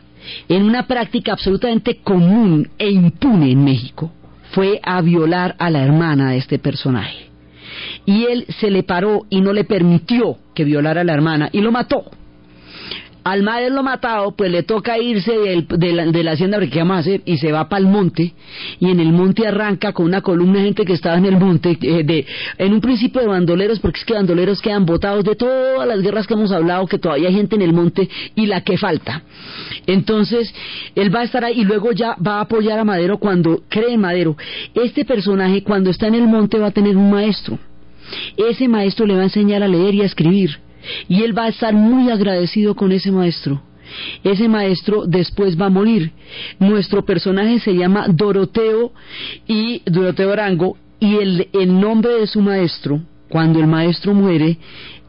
en 0.48 0.64
una 0.64 0.88
práctica 0.88 1.34
absolutamente 1.34 1.98
común 1.98 2.70
e 2.78 2.90
impune 2.90 3.52
en 3.52 3.64
México, 3.64 4.12
fue 4.52 4.80
a 4.84 5.02
violar 5.02 5.56
a 5.60 5.70
la 5.70 5.84
hermana 5.84 6.32
de 6.32 6.38
este 6.38 6.60
personaje. 6.60 7.30
Y 8.06 8.26
él 8.26 8.46
se 8.60 8.72
le 8.72 8.84
paró 8.84 9.26
y 9.30 9.42
no 9.42 9.52
le 9.52 9.64
permitió 9.64 10.38
que 10.54 10.64
violara 10.64 11.02
a 11.02 11.04
la 11.04 11.14
hermana 11.14 11.50
y 11.52 11.62
lo 11.62 11.72
mató 11.72 12.06
al 13.24 13.46
lo 13.74 13.84
matado, 13.84 14.32
pues 14.32 14.52
le 14.52 14.64
toca 14.64 14.98
irse 14.98 15.32
de, 15.32 16.24
la, 16.24 16.32
hacienda, 16.32 16.58
porque 16.58 16.72
¿qué 16.72 16.80
vamos 16.80 16.98
a 16.98 17.00
hacer? 17.02 17.22
Y 17.26 17.38
se 17.38 17.52
va 17.52 17.70
para 17.70 17.82
el 17.82 17.88
monte, 17.88 18.34
y 18.80 18.90
en 18.90 19.00
el 19.00 19.12
monte 19.12 19.48
arranca 19.48 19.94
con 19.94 20.06
una 20.06 20.22
columna 20.22 20.60
de 20.60 20.66
gente 20.66 20.86
que 20.86 20.94
estaba 20.94 21.18
en 21.18 21.26
el 21.26 21.38
monte, 21.38 21.78
eh, 21.82 22.04
de, 22.04 22.26
en 22.58 22.74
un 22.74 22.82
principio 22.82 23.22
de 23.22 23.28
bandoleros, 23.28 23.80
porque 23.80 24.00
es 24.00 24.06
que 24.06 24.14
bandoleros 24.14 24.62
quedan 24.62 24.86
botados 24.86 25.24
de 25.24 25.36
todas 25.36 25.88
las 25.88 26.02
guerras 26.02 26.26
que 26.26 26.34
hemos 26.34 26.52
hablado, 26.52 26.88
que 26.88 26.98
todavía 26.98 27.28
hay 27.28 27.36
gente 27.36 27.56
en 27.56 27.62
el 27.62 27.74
monte, 27.74 28.10
y 28.36 28.48
la 28.48 28.62
que 28.62 28.78
falta. 28.78 29.24
Entonces, 29.86 30.54
él 30.96 31.14
va 31.14 31.20
a 31.20 31.24
estar 31.24 31.46
ahí, 31.46 31.62
y 31.62 31.64
luego 31.64 31.92
ya 31.92 32.16
va 32.16 32.38
a 32.38 32.42
apoyar 32.42 32.80
a 32.80 32.84
Madero 32.84 33.20
cuando 33.20 33.62
cree 33.70 33.98
Madero. 33.98 34.36
Este 34.74 35.06
personaje, 35.06 35.64
cuando 35.64 35.92
está 35.92 36.08
en 36.08 36.16
el 36.16 36.28
monte, 36.28 36.58
va 36.58 36.68
a 36.68 36.72
tener 36.72 36.98
un 36.98 37.12
maestro. 37.12 37.60
Ese 38.36 38.68
maestro 38.68 39.06
le 39.06 39.14
va 39.14 39.22
a 39.22 39.26
enseñar 39.26 39.62
a 39.62 39.68
leer 39.68 39.94
y 39.94 40.02
a 40.02 40.06
escribir 40.06 40.58
y 41.08 41.24
él 41.24 41.38
va 41.38 41.46
a 41.46 41.50
estar 41.50 41.74
muy 41.74 42.10
agradecido 42.10 42.76
con 42.76 42.92
ese 42.92 43.12
maestro. 43.12 43.62
Ese 44.24 44.48
maestro 44.48 45.06
después 45.06 45.60
va 45.60 45.66
a 45.66 45.70
morir. 45.70 46.12
Nuestro 46.60 47.04
personaje 47.06 47.60
se 47.60 47.76
llama 47.76 48.06
Doroteo 48.08 48.94
y 49.48 49.82
Doroteo 49.86 50.32
Arango 50.32 50.78
y 51.00 51.18
el, 51.18 51.48
el 51.54 51.80
nombre 51.80 52.14
de 52.14 52.28
su 52.28 52.42
maestro, 52.42 53.02
cuando 53.28 53.60
el 53.60 53.68
maestro 53.68 54.14
muere, 54.14 54.58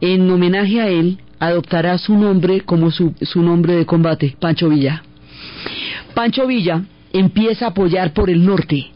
en 0.01 0.29
homenaje 0.29 0.81
a 0.81 0.87
él, 0.87 1.19
adoptará 1.39 1.97
su 1.97 2.17
nombre 2.17 2.61
como 2.61 2.91
su, 2.91 3.13
su 3.21 3.41
nombre 3.41 3.75
de 3.75 3.85
combate, 3.85 4.35
Pancho 4.39 4.69
Villa. 4.69 5.03
Pancho 6.13 6.47
Villa 6.47 6.83
empieza 7.11 7.65
a 7.65 7.69
apoyar 7.69 8.13
por 8.13 8.29
el 8.29 8.45
norte. 8.45 8.87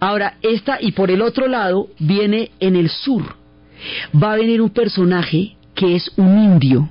Ahora, 0.00 0.34
esta 0.42 0.78
y 0.80 0.92
por 0.92 1.10
el 1.10 1.22
otro 1.22 1.48
lado 1.48 1.88
viene 1.98 2.50
en 2.60 2.76
el 2.76 2.88
sur. 2.88 3.36
Va 4.14 4.32
a 4.32 4.36
venir 4.36 4.60
un 4.60 4.70
personaje 4.70 5.56
que 5.76 5.94
es 5.94 6.10
un 6.16 6.38
indio. 6.38 6.90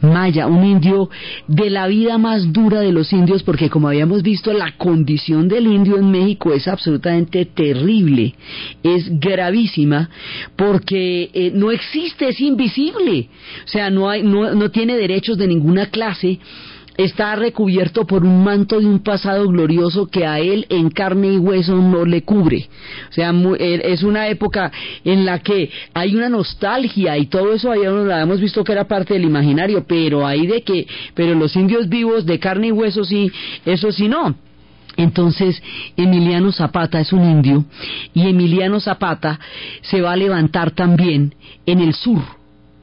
Maya, 0.00 0.46
un 0.46 0.64
indio 0.64 1.10
de 1.46 1.68
la 1.68 1.86
vida 1.88 2.16
más 2.16 2.52
dura 2.52 2.80
de 2.80 2.92
los 2.92 3.12
indios, 3.12 3.42
porque 3.42 3.68
como 3.68 3.88
habíamos 3.88 4.22
visto, 4.22 4.52
la 4.52 4.72
condición 4.76 5.48
del 5.48 5.66
indio 5.66 5.98
en 5.98 6.10
México 6.10 6.54
es 6.54 6.66
absolutamente 6.68 7.44
terrible, 7.44 8.34
es 8.82 9.20
gravísima, 9.20 10.08
porque 10.56 11.30
eh, 11.34 11.52
no 11.54 11.70
existe, 11.70 12.28
es 12.28 12.40
invisible, 12.40 13.28
o 13.64 13.68
sea, 13.68 13.90
no, 13.90 14.08
hay, 14.08 14.22
no, 14.22 14.54
no 14.54 14.70
tiene 14.70 14.96
derechos 14.96 15.36
de 15.36 15.48
ninguna 15.48 15.86
clase, 15.90 16.38
está 16.98 17.36
recubierto 17.36 18.04
por 18.06 18.24
un 18.24 18.42
manto 18.42 18.80
de 18.80 18.86
un 18.86 18.98
pasado 18.98 19.46
glorioso 19.46 20.08
que 20.08 20.26
a 20.26 20.40
él 20.40 20.66
en 20.68 20.90
carne 20.90 21.28
y 21.28 21.38
hueso 21.38 21.76
no 21.76 22.04
le 22.04 22.22
cubre. 22.22 22.68
O 23.08 23.12
sea, 23.12 23.32
eh, 23.58 23.80
es 23.84 24.02
una 24.02 24.26
época 24.26 24.72
en 25.04 25.24
la 25.24 25.38
que 25.38 25.70
hay 25.94 26.16
una 26.16 26.28
nostalgia 26.28 27.16
y 27.16 27.26
todo 27.26 27.54
eso 27.54 27.70
ahí 27.70 27.84
lo 27.84 28.10
hemos 28.10 28.40
visto 28.40 28.64
que 28.64 28.72
era 28.72 28.88
parte 28.88 29.14
del 29.14 29.24
imaginario, 29.24 29.84
pero 29.86 30.26
ahí 30.26 30.48
de 30.48 30.62
que, 30.62 30.88
pero 31.14 31.36
los 31.36 31.54
indios 31.54 31.88
vivos 31.88 32.26
de 32.26 32.40
carne 32.40 32.66
y 32.66 32.72
hueso 32.72 33.04
sí, 33.04 33.30
eso 33.64 33.92
sí 33.92 34.08
no. 34.08 34.34
Entonces, 34.96 35.62
Emiliano 35.96 36.50
Zapata 36.50 36.98
es 36.98 37.12
un 37.12 37.22
indio 37.22 37.64
y 38.12 38.28
Emiliano 38.28 38.80
Zapata 38.80 39.38
se 39.82 40.00
va 40.00 40.10
a 40.10 40.16
levantar 40.16 40.72
también 40.72 41.32
en 41.64 41.78
el 41.78 41.94
sur 41.94 42.37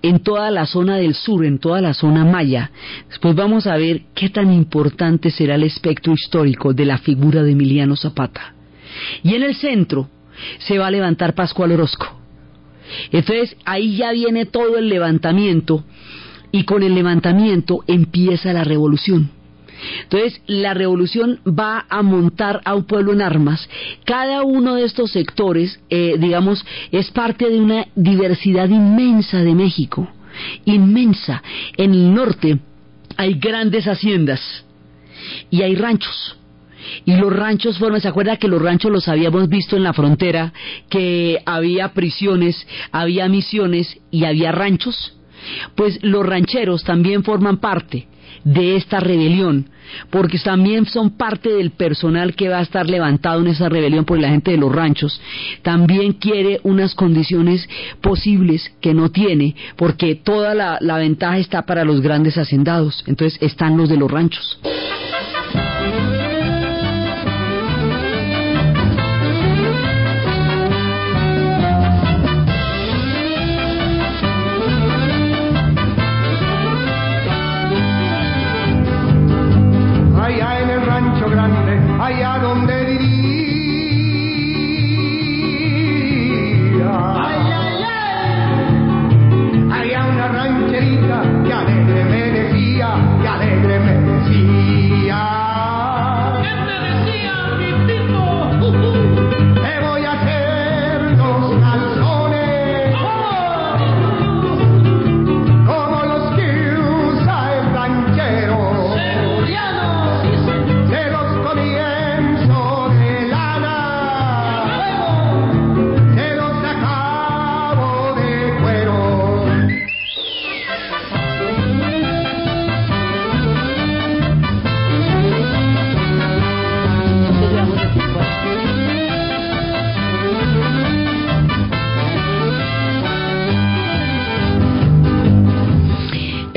en 0.05 0.19
toda 0.19 0.51
la 0.51 0.67
zona 0.67 0.97
del 0.97 1.15
sur, 1.15 1.43
en 1.43 1.57
toda 1.57 1.81
la 1.81 1.95
zona 1.95 2.23
maya. 2.23 2.69
Después 3.09 3.33
vamos 3.33 3.65
a 3.65 3.75
ver 3.75 4.03
qué 4.13 4.29
tan 4.29 4.53
importante 4.53 5.31
será 5.31 5.55
el 5.55 5.63
espectro 5.63 6.13
histórico 6.13 6.73
de 6.73 6.85
la 6.85 6.99
figura 6.99 7.41
de 7.41 7.53
Emiliano 7.53 7.95
Zapata. 7.95 8.53
Y 9.23 9.33
en 9.33 9.41
el 9.41 9.55
centro 9.55 10.07
se 10.59 10.77
va 10.77 10.87
a 10.87 10.91
levantar 10.91 11.33
Pascual 11.33 11.71
Orozco. 11.71 12.05
Entonces 13.11 13.57
ahí 13.65 13.97
ya 13.97 14.11
viene 14.11 14.45
todo 14.45 14.77
el 14.77 14.89
levantamiento 14.89 15.83
y 16.51 16.65
con 16.65 16.83
el 16.83 16.93
levantamiento 16.93 17.83
empieza 17.87 18.53
la 18.53 18.63
revolución. 18.63 19.31
Entonces, 20.03 20.41
la 20.47 20.73
revolución 20.73 21.39
va 21.47 21.85
a 21.89 22.01
montar 22.01 22.61
a 22.65 22.75
un 22.75 22.85
pueblo 22.85 23.13
en 23.13 23.21
armas. 23.21 23.69
Cada 24.05 24.43
uno 24.43 24.75
de 24.75 24.85
estos 24.85 25.11
sectores, 25.11 25.79
eh, 25.89 26.15
digamos, 26.19 26.65
es 26.91 27.11
parte 27.11 27.49
de 27.49 27.59
una 27.59 27.87
diversidad 27.95 28.69
inmensa 28.69 29.39
de 29.39 29.53
México. 29.53 30.07
Inmensa. 30.65 31.41
En 31.77 31.93
el 31.93 32.13
norte 32.13 32.59
hay 33.17 33.35
grandes 33.35 33.85
haciendas 33.85 34.65
y 35.49 35.61
hay 35.61 35.75
ranchos. 35.75 36.37
Y 37.03 37.15
los 37.15 37.33
ranchos 37.33 37.79
forman, 37.79 37.99
¿se 37.99 38.07
acuerda 38.07 38.37
que 38.37 38.47
los 38.47 38.61
ranchos 38.61 38.91
los 38.91 39.07
habíamos 39.07 39.49
visto 39.49 39.75
en 39.75 39.83
la 39.83 39.93
frontera? 39.93 40.53
Que 40.87 41.39
había 41.45 41.93
prisiones, 41.93 42.67
había 42.91 43.27
misiones 43.27 43.99
y 44.11 44.25
había 44.25 44.51
ranchos. 44.51 45.17
Pues 45.75 45.99
los 46.03 46.25
rancheros 46.25 46.83
también 46.83 47.23
forman 47.23 47.57
parte 47.57 48.07
de 48.45 48.75
esta 48.75 48.99
rebelión, 48.99 49.65
porque 50.11 50.37
también 50.37 50.85
son 50.85 51.17
parte 51.17 51.49
del 51.49 51.71
personal 51.71 52.35
que 52.35 52.47
va 52.47 52.59
a 52.59 52.61
estar 52.61 52.87
levantado 52.87 53.41
en 53.41 53.47
esa 53.47 53.67
rebelión 53.69 54.05
por 54.05 54.19
la 54.19 54.29
gente 54.29 54.51
de 54.51 54.57
los 54.57 54.73
ranchos, 54.73 55.19
también 55.63 56.13
quiere 56.13 56.59
unas 56.63 56.93
condiciones 56.93 57.67
posibles 58.01 58.71
que 58.79 58.93
no 58.93 59.09
tiene, 59.09 59.55
porque 59.75 60.15
toda 60.15 60.53
la, 60.53 60.77
la 60.79 60.97
ventaja 60.97 61.39
está 61.39 61.63
para 61.63 61.83
los 61.83 62.01
grandes 62.01 62.37
hacendados, 62.37 63.03
entonces 63.07 63.41
están 63.41 63.77
los 63.77 63.89
de 63.89 63.97
los 63.97 64.11
ranchos. 64.11 64.59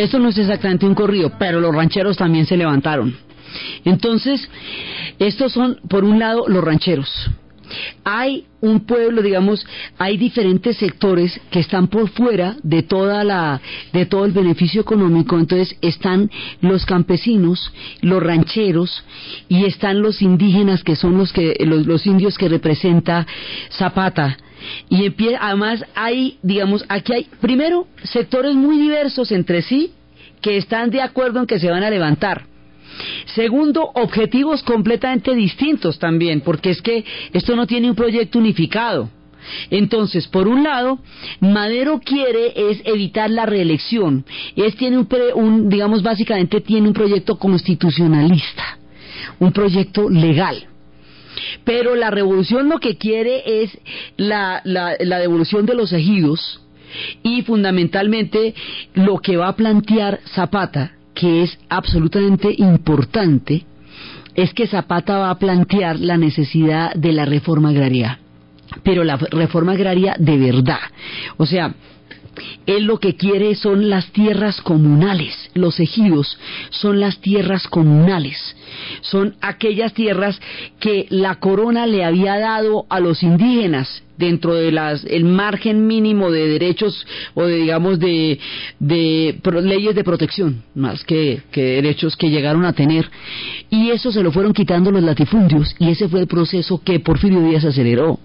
Esto 0.09 0.19
no 0.19 0.31
es 0.31 0.39
exactamente 0.39 0.87
un 0.87 0.95
corrido, 0.95 1.33
pero 1.39 1.61
los 1.61 1.75
rancheros 1.75 2.17
también 2.17 2.47
se 2.47 2.57
levantaron. 2.57 3.15
Entonces, 3.85 4.49
estos 5.19 5.53
son, 5.53 5.81
por 5.87 6.03
un 6.03 6.19
lado, 6.19 6.49
los 6.49 6.65
rancheros. 6.65 7.11
Hay 8.05 8.47
un 8.63 8.87
pueblo, 8.87 9.21
digamos, 9.21 9.67
hay 9.99 10.17
diferentes 10.17 10.79
sectores 10.79 11.39
que 11.51 11.61
están 11.61 11.89
por 11.89 12.09
fuera 12.09 12.57
de 12.63 12.83
toda 12.83 13.23
la, 13.23 13.61
de 13.93 14.07
todo 14.07 14.25
el 14.25 14.33
beneficio 14.33 14.81
económico. 14.81 15.39
Entonces 15.39 15.77
están 15.83 16.31
los 16.63 16.87
campesinos, 16.87 17.71
los 18.01 18.23
rancheros 18.23 19.05
y 19.51 19.67
están 19.67 20.01
los 20.01 20.23
indígenas 20.23 20.85
que 20.85 20.97
son 20.97 21.19
los 21.19 21.35
que, 21.35 21.55
los, 21.67 22.07
indios 22.07 22.39
que 22.39 22.49
representa 22.49 23.27
Zapata. 23.77 24.39
Y 24.89 25.13
además 25.39 25.85
hay, 25.95 26.39
digamos, 26.43 26.87
aquí 26.89 27.13
hay, 27.13 27.27
primero, 27.43 27.87
sectores 28.05 28.55
muy 28.55 28.79
diversos 28.79 29.31
entre 29.33 29.61
sí 29.61 29.93
que 30.41 30.57
están 30.57 30.91
de 30.91 31.03
acuerdo 31.03 31.41
en 31.41 31.47
que 31.47 31.59
se 31.59 31.71
van 31.71 31.83
a 31.83 31.91
levantar. 31.91 32.47
Segundo, 33.35 33.91
objetivos 33.95 34.63
completamente 34.63 35.35
distintos 35.35 35.99
también, 35.99 36.41
porque 36.41 36.71
es 36.71 36.83
que 36.83 37.05
esto 37.33 37.55
no 37.55 37.67
tiene 37.67 37.91
un 37.91 37.97
proyecto 37.97 38.39
unificado. 38.39 39.11
Entonces, 39.71 40.27
por 40.27 40.49
un 40.49 40.65
lado, 40.65 40.99
Madero 41.41 42.01
quiere 42.01 42.53
es 42.71 42.83
evitar 42.85 43.31
la 43.31 43.47
reelección. 43.47 44.25
Es 44.57 44.77
tiene 44.77 44.99
un, 44.99 45.69
digamos, 45.69 46.03
básicamente 46.03 46.61
tiene 46.61 46.89
un 46.89 46.95
proyecto 46.95 47.39
constitucionalista, 47.39 48.79
un 49.39 49.53
proyecto 49.53 50.11
legal. 50.11 50.67
Pero 51.65 51.95
la 51.95 52.11
revolución 52.11 52.69
lo 52.69 52.79
que 52.79 52.97
quiere 52.97 53.63
es 53.63 53.79
la, 54.17 54.61
la 54.65 55.19
devolución 55.19 55.67
de 55.67 55.75
los 55.75 55.93
ejidos 55.93 56.61
y 57.23 57.43
fundamentalmente 57.43 58.55
lo 58.95 59.19
que 59.19 59.37
va 59.37 59.49
a 59.49 59.57
plantear 59.57 60.21
Zapata 60.35 60.93
que 61.19 61.43
es 61.43 61.59
absolutamente 61.69 62.55
importante 62.57 63.65
es 64.37 64.55
que 64.55 64.69
Zapata 64.69 65.19
va 65.19 65.31
a 65.31 65.39
plantear 65.39 65.99
la 65.99 66.17
necesidad 66.17 66.95
de 66.95 67.13
la 67.13 67.25
reforma 67.25 67.71
agraria, 67.71 68.21
pero 68.85 69.03
la 69.03 69.17
reforma 69.17 69.73
agraria 69.73 70.15
de 70.17 70.39
verdad. 70.39 70.79
O 71.37 71.45
sea, 71.45 71.75
él 72.67 72.85
lo 72.85 73.01
que 73.01 73.17
quiere 73.17 73.57
son 73.57 73.91
las 73.91 74.13
tierras 74.13 74.61
comunales, 74.61 75.51
los 75.55 75.81
ejidos 75.81 76.39
son 76.71 77.01
las 77.01 77.19
tierras 77.21 77.67
comunales, 77.67 78.39
son 79.01 79.35
aquellas 79.41 79.93
tierras 79.95 80.41
que 80.79 81.07
la 81.11 81.41
corona 81.41 81.89
le 81.89 82.05
había 82.05 82.39
dado 82.39 82.87
a 82.91 83.01
los 83.01 83.25
indígenas 83.25 84.05
dentro 84.19 84.55
de 84.55 84.73
las 84.73 85.05
el 85.05 85.25
margen 85.25 85.87
mínimo 85.87 86.31
de 86.31 86.49
derechos 86.49 87.07
o 87.35 87.45
de 87.45 87.57
digamos 87.57 87.99
de, 87.99 88.39
de 88.79 89.41
leyes 89.63 89.95
de 89.95 90.05
protección 90.05 90.63
más 90.75 91.05
que, 91.05 91.43
que 91.51 91.63
derechos 91.63 92.17
que 92.17 92.31
llegaron 92.31 92.65
a 92.65 92.73
tener 92.73 93.09
y 93.71 93.91
eso 93.91 94.13
se 94.13 94.23
lo 94.23 94.33
fueron 94.33 94.53
quitando 94.53 94.91
los 94.91 95.03
latifundios 95.03 95.75
y 95.79 95.91
ese 95.91 96.09
fue 96.09 96.21
el 96.21 96.27
proceso 96.27 96.83
que 96.83 97.01
Porfirio 97.01 97.41
Díaz 97.41 97.65
aceleró 97.65 98.19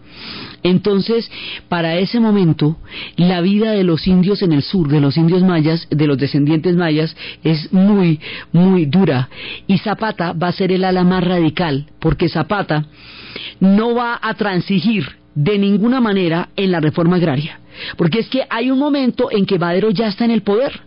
entonces, 0.63 1.29
para 1.67 1.97
ese 1.97 2.19
momento, 2.21 2.77
la 3.17 3.41
vida 3.41 3.71
de 3.71 3.83
los 3.83 4.07
indios 4.07 4.41
en 4.41 4.53
el 4.53 4.63
sur, 4.63 4.87
de 4.87 5.01
los 5.01 5.17
indios 5.17 5.43
mayas, 5.43 5.87
de 5.89 6.07
los 6.07 6.17
descendientes 6.17 6.75
mayas, 6.75 7.15
es 7.43 7.71
muy, 7.73 8.21
muy 8.53 8.85
dura. 8.85 9.29
Y 9.67 9.77
Zapata 9.79 10.31
va 10.31 10.47
a 10.47 10.53
ser 10.53 10.71
el 10.71 10.85
ala 10.85 11.03
más 11.03 11.23
radical, 11.23 11.87
porque 11.99 12.29
Zapata 12.29 12.85
no 13.59 13.93
va 13.93 14.17
a 14.21 14.33
transigir 14.35 15.22
de 15.35 15.57
ninguna 15.57 15.99
manera 15.99 16.49
en 16.55 16.71
la 16.71 16.79
reforma 16.79 17.17
agraria. 17.17 17.59
Porque 17.97 18.19
es 18.19 18.29
que 18.29 18.43
hay 18.49 18.71
un 18.71 18.79
momento 18.79 19.29
en 19.31 19.45
que 19.45 19.59
Madero 19.59 19.89
ya 19.89 20.07
está 20.07 20.25
en 20.25 20.31
el 20.31 20.43
poder. 20.43 20.81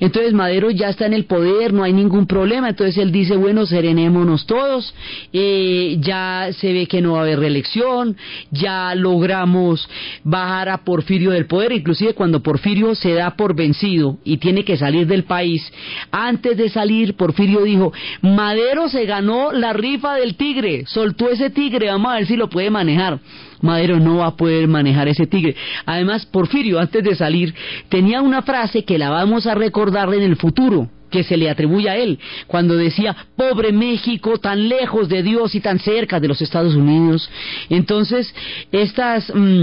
Entonces 0.00 0.32
Madero 0.32 0.70
ya 0.70 0.88
está 0.88 1.06
en 1.06 1.14
el 1.14 1.24
poder, 1.24 1.72
no 1.72 1.82
hay 1.82 1.92
ningún 1.92 2.26
problema, 2.26 2.68
entonces 2.68 2.96
él 2.98 3.12
dice, 3.12 3.36
bueno, 3.36 3.66
serenémonos 3.66 4.46
todos, 4.46 4.94
eh, 5.32 5.96
ya 6.00 6.48
se 6.52 6.72
ve 6.72 6.86
que 6.86 7.00
no 7.00 7.12
va 7.12 7.20
a 7.20 7.22
haber 7.22 7.40
reelección, 7.40 8.16
ya 8.50 8.94
logramos 8.94 9.88
bajar 10.22 10.68
a 10.68 10.84
Porfirio 10.84 11.30
del 11.30 11.46
poder, 11.46 11.72
inclusive 11.72 12.14
cuando 12.14 12.42
Porfirio 12.42 12.94
se 12.94 13.14
da 13.14 13.36
por 13.36 13.54
vencido 13.54 14.18
y 14.24 14.36
tiene 14.36 14.64
que 14.64 14.76
salir 14.76 15.06
del 15.06 15.24
país, 15.24 15.72
antes 16.10 16.56
de 16.56 16.68
salir 16.68 17.16
Porfirio 17.16 17.62
dijo, 17.62 17.92
Madero 18.22 18.88
se 18.88 19.06
ganó 19.06 19.52
la 19.52 19.72
rifa 19.72 20.14
del 20.14 20.36
tigre, 20.36 20.84
soltó 20.86 21.30
ese 21.30 21.50
tigre, 21.50 21.88
vamos 21.88 22.12
a 22.12 22.16
ver 22.16 22.26
si 22.26 22.36
lo 22.36 22.48
puede 22.48 22.70
manejar. 22.70 23.18
Madero 23.64 23.98
no 23.98 24.18
va 24.18 24.26
a 24.26 24.36
poder 24.36 24.68
manejar 24.68 25.08
ese 25.08 25.26
tigre. 25.26 25.56
Además, 25.86 26.26
Porfirio, 26.26 26.78
antes 26.78 27.02
de 27.02 27.14
salir, 27.14 27.54
tenía 27.88 28.20
una 28.20 28.42
frase 28.42 28.84
que 28.84 28.98
la 28.98 29.10
vamos 29.10 29.46
a 29.46 29.54
recordar 29.54 30.12
en 30.14 30.22
el 30.22 30.36
futuro 30.36 30.88
que 31.10 31.22
se 31.22 31.36
le 31.36 31.48
atribuye 31.48 31.88
a 31.88 31.96
él, 31.96 32.18
cuando 32.48 32.74
decía, 32.74 33.14
pobre 33.36 33.72
México, 33.72 34.38
tan 34.38 34.68
lejos 34.68 35.08
de 35.08 35.22
Dios 35.22 35.54
y 35.54 35.60
tan 35.60 35.78
cerca 35.78 36.18
de 36.18 36.26
los 36.26 36.42
Estados 36.42 36.74
Unidos. 36.74 37.30
Entonces, 37.70 38.34
estas... 38.72 39.32
Mm, 39.34 39.62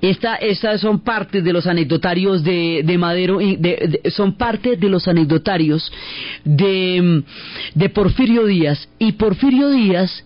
estas 0.00 0.80
son 0.80 0.98
parte 1.00 1.42
de 1.42 1.52
los 1.52 1.64
anecdotarios 1.66 2.42
de, 2.42 2.96
Madero, 2.98 3.38
son 4.08 4.36
parte 4.36 4.76
de 4.76 4.88
los 4.88 5.06
anecdotarios 5.06 5.92
de, 6.44 7.22
de 7.74 7.88
Porfirio 7.90 8.46
Díaz. 8.46 8.88
Y 8.98 9.12
Porfirio 9.12 9.70
Díaz 9.70 10.24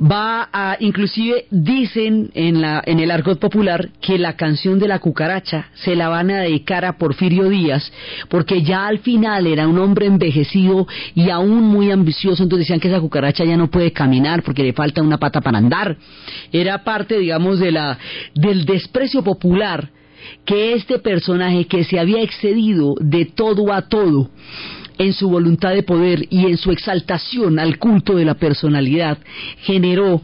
va 0.00 0.48
a, 0.52 0.76
inclusive 0.80 1.46
dicen 1.50 2.30
en, 2.34 2.60
la, 2.60 2.82
en 2.84 3.00
el 3.00 3.10
argot 3.10 3.38
popular 3.38 3.90
que 4.00 4.18
la 4.18 4.36
canción 4.36 4.78
de 4.78 4.88
la 4.88 4.98
cucaracha 4.98 5.68
se 5.74 5.94
la 5.96 6.08
van 6.08 6.30
a 6.30 6.40
dedicar 6.40 6.84
a 6.84 6.98
Porfirio 6.98 7.48
Díaz, 7.48 7.90
porque 8.28 8.62
ya 8.62 8.86
al 8.86 8.98
final 8.98 9.46
era 9.46 9.66
un 9.66 9.78
hombre 9.78 10.06
envejecido 10.06 10.86
y 11.14 11.30
aún 11.30 11.64
muy 11.64 11.90
ambicioso, 11.90 12.42
entonces 12.42 12.66
decían 12.66 12.80
que 12.80 12.88
esa 12.88 13.00
cucaracha 13.00 13.44
ya 13.44 13.56
no 13.56 13.70
puede 13.70 13.92
caminar 13.92 14.42
porque 14.42 14.62
le 14.62 14.72
falta 14.72 15.02
una 15.02 15.18
pata 15.18 15.40
para 15.40 15.58
andar. 15.58 15.96
Era 16.52 16.84
parte, 16.84 17.18
digamos, 17.18 17.58
de 17.58 17.72
la, 17.72 17.98
del 18.34 18.64
desprecio 18.64 19.22
popular 19.22 19.90
que 20.44 20.74
este 20.74 20.98
personaje 20.98 21.66
que 21.66 21.84
se 21.84 21.98
había 21.98 22.22
excedido 22.22 22.94
de 23.00 23.26
todo 23.26 23.72
a 23.72 23.82
todo 23.82 24.30
en 24.98 25.12
su 25.12 25.28
voluntad 25.28 25.74
de 25.74 25.82
poder 25.82 26.26
y 26.30 26.46
en 26.46 26.56
su 26.56 26.70
exaltación 26.70 27.58
al 27.58 27.78
culto 27.78 28.16
de 28.16 28.24
la 28.24 28.34
personalidad, 28.34 29.18
generó 29.58 30.22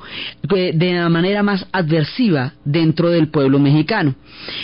eh, 0.54 0.72
de 0.74 0.94
la 0.94 1.08
manera 1.08 1.42
más 1.42 1.66
adversiva 1.72 2.54
dentro 2.64 3.10
del 3.10 3.28
pueblo 3.28 3.58
mexicano. 3.58 4.14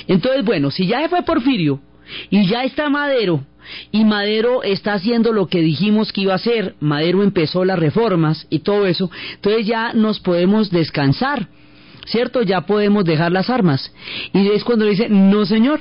Entonces, 0.07 0.45
bueno, 0.45 0.71
si 0.71 0.87
ya 0.87 1.09
fue 1.09 1.23
Porfirio 1.23 1.81
y 2.31 2.47
ya 2.47 2.65
está 2.65 2.89
Madero, 2.89 3.45
y 3.93 4.05
Madero 4.05 4.63
está 4.63 4.95
haciendo 4.95 5.33
lo 5.33 5.47
que 5.47 5.61
dijimos 5.61 6.13
que 6.13 6.23
iba 6.23 6.33
a 6.33 6.37
hacer, 6.37 6.75
Madero 6.81 7.23
empezó 7.23 7.65
las 7.65 7.79
reformas 7.79 8.47
y 8.51 8.61
todo 8.61 8.87
eso, 8.87 9.11
entonces 9.35 9.67
ya 9.67 9.93
nos 9.93 10.21
podemos 10.21 10.71
descansar, 10.71 11.49
¿cierto? 12.07 12.43
Ya 12.43 12.63
podemos 12.63 13.05
dejar 13.05 13.33
las 13.33 13.51
armas. 13.51 13.93
Y 14.33 14.49
es 14.49 14.65
cuando 14.65 14.87
dice, 14.87 15.09
no 15.09 15.45
señor, 15.47 15.81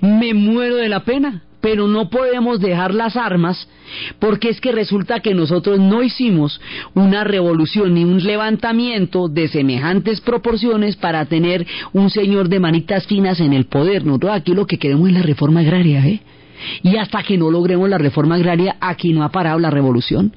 me 0.00 0.34
muero 0.34 0.76
de 0.76 0.88
la 0.88 1.00
pena, 1.00 1.42
pero 1.66 1.88
no 1.88 2.08
podemos 2.10 2.60
dejar 2.60 2.94
las 2.94 3.16
armas 3.16 3.68
porque 4.20 4.50
es 4.50 4.60
que 4.60 4.70
resulta 4.70 5.18
que 5.18 5.34
nosotros 5.34 5.80
no 5.80 6.00
hicimos 6.00 6.60
una 6.94 7.24
revolución 7.24 7.92
ni 7.94 8.04
un 8.04 8.22
levantamiento 8.22 9.26
de 9.26 9.48
semejantes 9.48 10.20
proporciones 10.20 10.94
para 10.94 11.24
tener 11.24 11.66
un 11.92 12.08
señor 12.08 12.48
de 12.48 12.60
manitas 12.60 13.08
finas 13.08 13.40
en 13.40 13.52
el 13.52 13.66
poder. 13.66 14.04
Nosotros 14.04 14.30
aquí 14.32 14.54
lo 14.54 14.64
que 14.64 14.78
queremos 14.78 15.08
es 15.08 15.14
la 15.14 15.22
reforma 15.22 15.58
agraria, 15.58 16.06
¿eh? 16.06 16.20
Y 16.84 16.98
hasta 16.98 17.24
que 17.24 17.36
no 17.36 17.50
logremos 17.50 17.90
la 17.90 17.98
reforma 17.98 18.36
agraria, 18.36 18.76
aquí 18.80 19.12
no 19.12 19.24
ha 19.24 19.32
parado 19.32 19.58
la 19.58 19.70
revolución. 19.70 20.32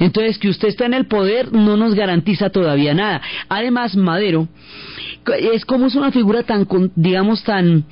Entonces, 0.00 0.38
que 0.38 0.48
usted 0.48 0.68
está 0.68 0.86
en 0.86 0.94
el 0.94 1.06
poder 1.06 1.52
no 1.52 1.76
nos 1.76 1.94
garantiza 1.94 2.50
todavía 2.50 2.94
nada. 2.94 3.22
Además, 3.48 3.94
Madero 3.94 4.48
es 5.38 5.64
como 5.64 5.86
es 5.86 5.94
una 5.94 6.10
figura 6.10 6.42
tan, 6.42 6.66
digamos, 6.96 7.44
tan 7.44 7.84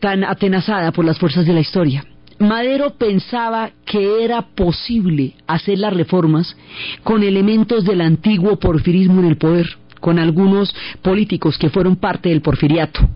tan 0.00 0.24
atenazada 0.24 0.92
por 0.92 1.04
las 1.04 1.18
fuerzas 1.18 1.46
de 1.46 1.52
la 1.52 1.60
historia. 1.60 2.04
Madero 2.38 2.90
pensaba 2.98 3.70
que 3.84 4.24
era 4.24 4.42
posible 4.42 5.34
hacer 5.46 5.78
las 5.78 5.94
reformas 5.94 6.56
con 7.02 7.22
elementos 7.22 7.84
del 7.84 8.00
antiguo 8.00 8.58
porfirismo 8.58 9.20
en 9.20 9.28
el 9.28 9.36
poder, 9.36 9.68
con 10.00 10.18
algunos 10.18 10.74
políticos 11.00 11.58
que 11.58 11.70
fueron 11.70 11.96
parte 11.96 12.28
del 12.28 12.42
porfiriato. 12.42 13.08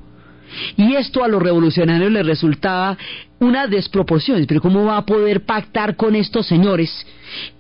Y 0.76 0.94
esto 0.94 1.22
a 1.22 1.28
los 1.28 1.42
revolucionarios 1.42 2.10
les 2.10 2.26
resultaba 2.26 2.96
una 3.38 3.66
desproporción. 3.66 4.44
Pero 4.46 4.60
¿cómo 4.60 4.84
va 4.84 4.98
a 4.98 5.04
poder 5.04 5.44
pactar 5.44 5.96
con 5.96 6.14
estos 6.14 6.46
señores 6.46 6.90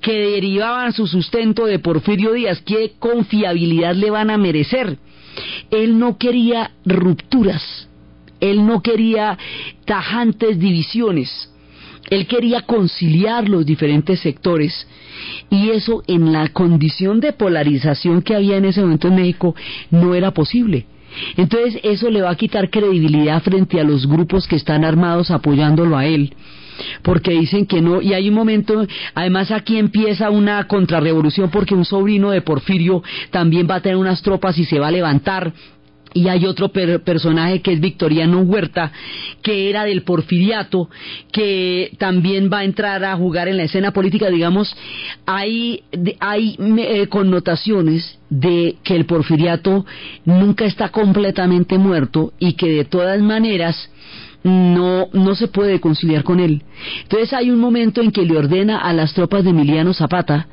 que 0.00 0.12
derivaban 0.12 0.92
su 0.92 1.06
sustento 1.06 1.66
de 1.66 1.80
Porfirio 1.80 2.32
Díaz? 2.32 2.62
¿Qué 2.64 2.92
confiabilidad 2.98 3.94
le 3.94 4.10
van 4.10 4.30
a 4.30 4.38
merecer? 4.38 4.96
Él 5.70 5.98
no 5.98 6.16
quería 6.18 6.70
rupturas 6.84 7.87
él 8.40 8.66
no 8.66 8.82
quería 8.82 9.38
tajantes 9.84 10.58
divisiones. 10.58 11.50
Él 12.10 12.26
quería 12.26 12.62
conciliar 12.62 13.48
los 13.48 13.66
diferentes 13.66 14.20
sectores 14.20 14.86
y 15.50 15.70
eso 15.70 16.02
en 16.06 16.32
la 16.32 16.48
condición 16.48 17.20
de 17.20 17.32
polarización 17.32 18.22
que 18.22 18.34
había 18.34 18.56
en 18.56 18.64
ese 18.64 18.80
momento 18.80 19.08
en 19.08 19.16
México 19.16 19.54
no 19.90 20.14
era 20.14 20.30
posible. 20.32 20.86
Entonces 21.36 21.80
eso 21.82 22.10
le 22.10 22.22
va 22.22 22.30
a 22.30 22.36
quitar 22.36 22.70
credibilidad 22.70 23.42
frente 23.42 23.80
a 23.80 23.84
los 23.84 24.06
grupos 24.06 24.46
que 24.46 24.56
están 24.56 24.84
armados 24.84 25.30
apoyándolo 25.30 25.96
a 25.96 26.06
él 26.06 26.34
porque 27.02 27.32
dicen 27.32 27.66
que 27.66 27.80
no, 27.80 28.00
y 28.00 28.12
hay 28.12 28.28
un 28.28 28.34
momento, 28.34 28.86
además 29.14 29.50
aquí 29.50 29.78
empieza 29.78 30.30
una 30.30 30.66
contrarrevolución 30.66 31.50
porque 31.50 31.74
un 31.74 31.84
sobrino 31.84 32.30
de 32.30 32.42
Porfirio 32.42 33.02
también 33.30 33.66
va 33.68 33.76
a 33.76 33.80
tener 33.80 33.96
unas 33.96 34.22
tropas 34.22 34.56
y 34.58 34.64
se 34.64 34.78
va 34.78 34.88
a 34.88 34.92
levantar, 34.92 35.52
y 36.14 36.28
hay 36.28 36.46
otro 36.46 36.70
personaje 36.70 37.60
que 37.60 37.72
es 37.72 37.80
Victoriano 37.80 38.40
Huerta, 38.40 38.92
que 39.42 39.70
era 39.70 39.84
del 39.84 40.02
porfiriato, 40.02 40.88
que 41.32 41.92
también 41.98 42.50
va 42.52 42.58
a 42.58 42.64
entrar 42.64 43.04
a 43.04 43.16
jugar 43.16 43.48
en 43.48 43.56
la 43.56 43.64
escena 43.64 43.92
política, 43.92 44.30
digamos, 44.30 44.74
hay, 45.26 45.82
hay 46.20 46.56
eh, 46.58 47.06
connotaciones 47.08 48.18
de 48.30 48.76
que 48.82 48.96
el 48.96 49.06
porfiriato 49.06 49.86
nunca 50.24 50.64
está 50.64 50.90
completamente 50.90 51.78
muerto 51.78 52.32
y 52.38 52.54
que 52.54 52.70
de 52.70 52.84
todas 52.84 53.20
maneras 53.20 53.90
no, 54.42 55.08
no 55.12 55.34
se 55.34 55.48
puede 55.48 55.80
conciliar 55.80 56.24
con 56.24 56.40
él. 56.40 56.62
Entonces 57.02 57.32
hay 57.32 57.50
un 57.50 57.58
momento 57.58 58.00
en 58.00 58.12
que 58.12 58.24
le 58.24 58.36
ordena 58.36 58.78
a 58.78 58.92
las 58.92 59.14
tropas 59.14 59.44
de 59.44 59.50
Emiliano 59.50 59.92
Zapata 59.92 60.48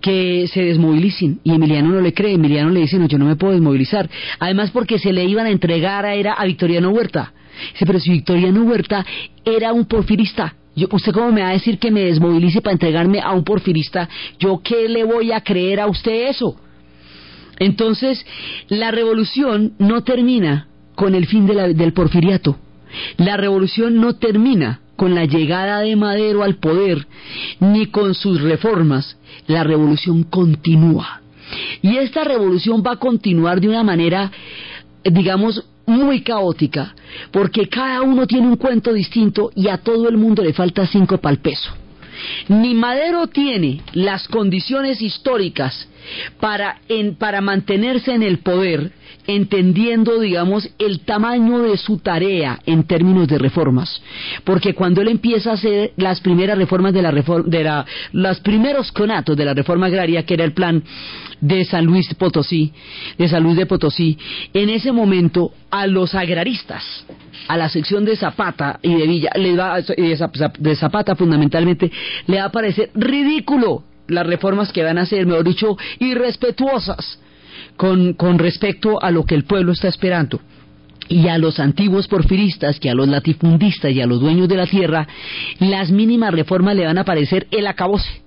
que 0.00 0.46
se 0.48 0.62
desmovilicen 0.62 1.40
y 1.44 1.52
Emiliano 1.54 1.90
no 1.90 2.00
le 2.00 2.12
cree, 2.12 2.34
Emiliano 2.34 2.70
le 2.70 2.80
dice 2.80 2.98
no, 2.98 3.06
yo 3.06 3.18
no 3.18 3.26
me 3.26 3.36
puedo 3.36 3.52
desmovilizar, 3.52 4.08
además 4.38 4.70
porque 4.70 4.98
se 4.98 5.12
le 5.12 5.24
iban 5.24 5.46
a 5.46 5.50
entregar 5.50 6.04
a, 6.06 6.14
era 6.14 6.34
a 6.34 6.44
Victoriano 6.44 6.90
Huerta. 6.90 7.32
Dice, 7.72 7.86
pero 7.86 8.00
si 8.00 8.10
Victoriano 8.10 8.62
Huerta 8.64 9.06
era 9.44 9.72
un 9.72 9.86
porfirista, 9.86 10.54
yo, 10.76 10.88
¿usted 10.90 11.12
cómo 11.12 11.30
me 11.30 11.42
va 11.42 11.50
a 11.50 11.52
decir 11.52 11.78
que 11.78 11.90
me 11.90 12.00
desmovilice 12.00 12.60
para 12.60 12.72
entregarme 12.72 13.20
a 13.20 13.32
un 13.32 13.44
porfirista? 13.44 14.08
¿Yo 14.40 14.60
qué 14.62 14.88
le 14.88 15.04
voy 15.04 15.30
a 15.30 15.40
creer 15.40 15.80
a 15.80 15.86
usted 15.86 16.28
eso? 16.28 16.56
Entonces, 17.60 18.24
la 18.68 18.90
revolución 18.90 19.74
no 19.78 20.02
termina 20.02 20.66
con 20.96 21.14
el 21.14 21.26
fin 21.26 21.46
del 21.46 21.92
porfiriato. 21.92 22.58
La 23.16 23.36
revolución 23.36 24.00
no 24.00 24.16
termina 24.16 24.80
con 24.96 25.14
la 25.14 25.24
llegada 25.24 25.80
de 25.80 25.96
Madero 25.96 26.42
al 26.42 26.56
poder, 26.56 27.06
ni 27.60 27.86
con 27.86 28.14
sus 28.14 28.40
reformas. 28.40 29.16
La 29.46 29.64
revolución 29.64 30.24
continúa. 30.24 31.20
Y 31.82 31.96
esta 31.98 32.24
revolución 32.24 32.82
va 32.86 32.92
a 32.92 32.96
continuar 32.96 33.60
de 33.60 33.68
una 33.68 33.82
manera, 33.82 34.30
digamos, 35.04 35.64
muy 35.86 36.22
caótica, 36.22 36.94
porque 37.30 37.68
cada 37.68 38.02
uno 38.02 38.26
tiene 38.26 38.48
un 38.48 38.56
cuento 38.56 38.92
distinto 38.92 39.50
y 39.54 39.68
a 39.68 39.78
todo 39.78 40.08
el 40.08 40.16
mundo 40.16 40.42
le 40.42 40.54
falta 40.54 40.86
cinco 40.86 41.18
pal 41.18 41.38
peso. 41.38 41.70
Ni 42.48 42.74
Madero 42.74 43.26
tiene 43.26 43.82
las 43.92 44.28
condiciones 44.28 45.02
históricas 45.02 45.88
para, 46.40 46.80
para 47.18 47.40
mantenerse 47.40 48.12
en 48.12 48.22
el 48.22 48.38
poder, 48.38 48.92
entendiendo, 49.26 50.20
digamos, 50.20 50.68
el 50.78 51.00
tamaño 51.00 51.60
de 51.60 51.76
su 51.76 51.98
tarea 51.98 52.58
en 52.66 52.84
términos 52.84 53.28
de 53.28 53.38
reformas. 53.38 54.02
Porque 54.44 54.74
cuando 54.74 55.00
él 55.00 55.08
empieza 55.08 55.50
a 55.50 55.54
hacer 55.54 55.92
las 55.96 56.20
primeras 56.20 56.58
reformas 56.58 56.92
de 56.92 57.02
la 57.02 57.10
reforma, 57.10 57.48
de 57.48 57.64
la, 57.64 57.86
los 58.12 58.40
primeros 58.40 58.92
conatos 58.92 59.36
de 59.36 59.44
la 59.44 59.54
reforma 59.54 59.86
agraria, 59.86 60.24
que 60.24 60.34
era 60.34 60.44
el 60.44 60.52
plan 60.52 60.82
de 61.40 61.64
San 61.64 61.84
Luis 61.84 62.12
Potosí, 62.14 62.72
de 63.18 63.28
San 63.28 63.42
Luis 63.42 63.56
de 63.56 63.66
Potosí, 63.66 64.18
en 64.52 64.70
ese 64.70 64.92
momento 64.92 65.52
a 65.70 65.86
los 65.86 66.14
agraristas, 66.14 67.04
a 67.48 67.56
la 67.56 67.68
sección 67.68 68.04
de 68.04 68.16
Zapata 68.16 68.78
y 68.82 68.94
de 68.94 69.06
Villa, 69.06 69.30
les 69.36 69.58
va, 69.58 69.80
de 69.80 70.76
Zapata 70.76 71.14
fundamentalmente, 71.16 71.90
le 72.26 72.38
va 72.38 72.44
a 72.46 72.52
parecer 72.52 72.90
ridículo 72.94 73.84
las 74.08 74.26
reformas 74.26 74.72
que 74.72 74.82
van 74.82 74.98
a 74.98 75.06
ser, 75.06 75.26
mejor 75.26 75.44
dicho, 75.44 75.76
irrespetuosas 75.98 77.18
con, 77.76 78.14
con 78.14 78.38
respecto 78.38 79.02
a 79.02 79.10
lo 79.10 79.24
que 79.24 79.34
el 79.34 79.44
pueblo 79.44 79.72
está 79.72 79.88
esperando 79.88 80.40
y 81.08 81.28
a 81.28 81.38
los 81.38 81.60
antiguos 81.60 82.08
porfiristas, 82.08 82.80
que 82.80 82.90
a 82.90 82.94
los 82.94 83.08
latifundistas 83.08 83.92
y 83.92 84.00
a 84.00 84.06
los 84.06 84.20
dueños 84.20 84.48
de 84.48 84.56
la 84.56 84.66
tierra, 84.66 85.06
las 85.58 85.90
mínimas 85.90 86.32
reformas 86.32 86.76
le 86.76 86.86
van 86.86 86.98
a 86.98 87.04
parecer 87.04 87.46
el 87.50 87.66
acabose, 87.66 88.22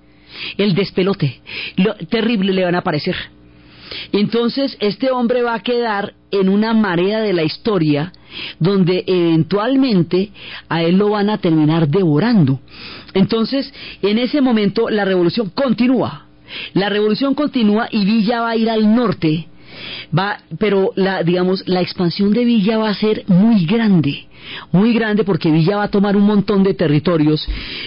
el 0.56 0.74
despelote, 0.74 1.40
lo 1.76 1.94
terrible 1.94 2.52
le 2.52 2.64
van 2.64 2.76
a 2.76 2.82
parecer. 2.82 3.16
Entonces, 4.12 4.76
este 4.80 5.10
hombre 5.10 5.42
va 5.42 5.54
a 5.54 5.62
quedar 5.62 6.14
en 6.30 6.48
una 6.48 6.74
marea 6.74 7.20
de 7.20 7.32
la 7.32 7.42
historia 7.42 8.12
donde 8.58 9.02
eventualmente 9.06 10.30
a 10.68 10.82
él 10.82 10.98
lo 10.98 11.10
van 11.10 11.30
a 11.30 11.38
terminar 11.38 11.88
devorando. 11.88 12.60
Entonces, 13.18 13.72
en 14.02 14.18
ese 14.18 14.40
momento 14.40 14.88
la 14.88 15.04
revolución 15.04 15.50
continúa. 15.50 16.26
La 16.72 16.88
revolución 16.88 17.34
continúa 17.34 17.88
y 17.90 18.04
Villa 18.04 18.40
va 18.40 18.50
a 18.50 18.56
ir 18.56 18.70
al 18.70 18.94
norte, 18.94 19.48
va, 20.16 20.38
pero 20.58 20.92
la, 20.96 21.22
digamos, 21.22 21.62
la 21.66 21.82
expansión 21.82 22.32
de 22.32 22.44
Villa 22.44 22.78
va 22.78 22.88
a 22.88 22.94
ser 22.94 23.24
muy 23.26 23.66
grande 23.66 24.28
muy 24.72 24.94
grande 24.94 25.24
porque 25.24 25.50
Villa 25.50 25.76
va 25.76 25.84
a 25.84 25.90
tomar 25.90 26.16
un 26.16 26.24
montón 26.24 26.62
de 26.62 26.74
territorios. 26.74 27.46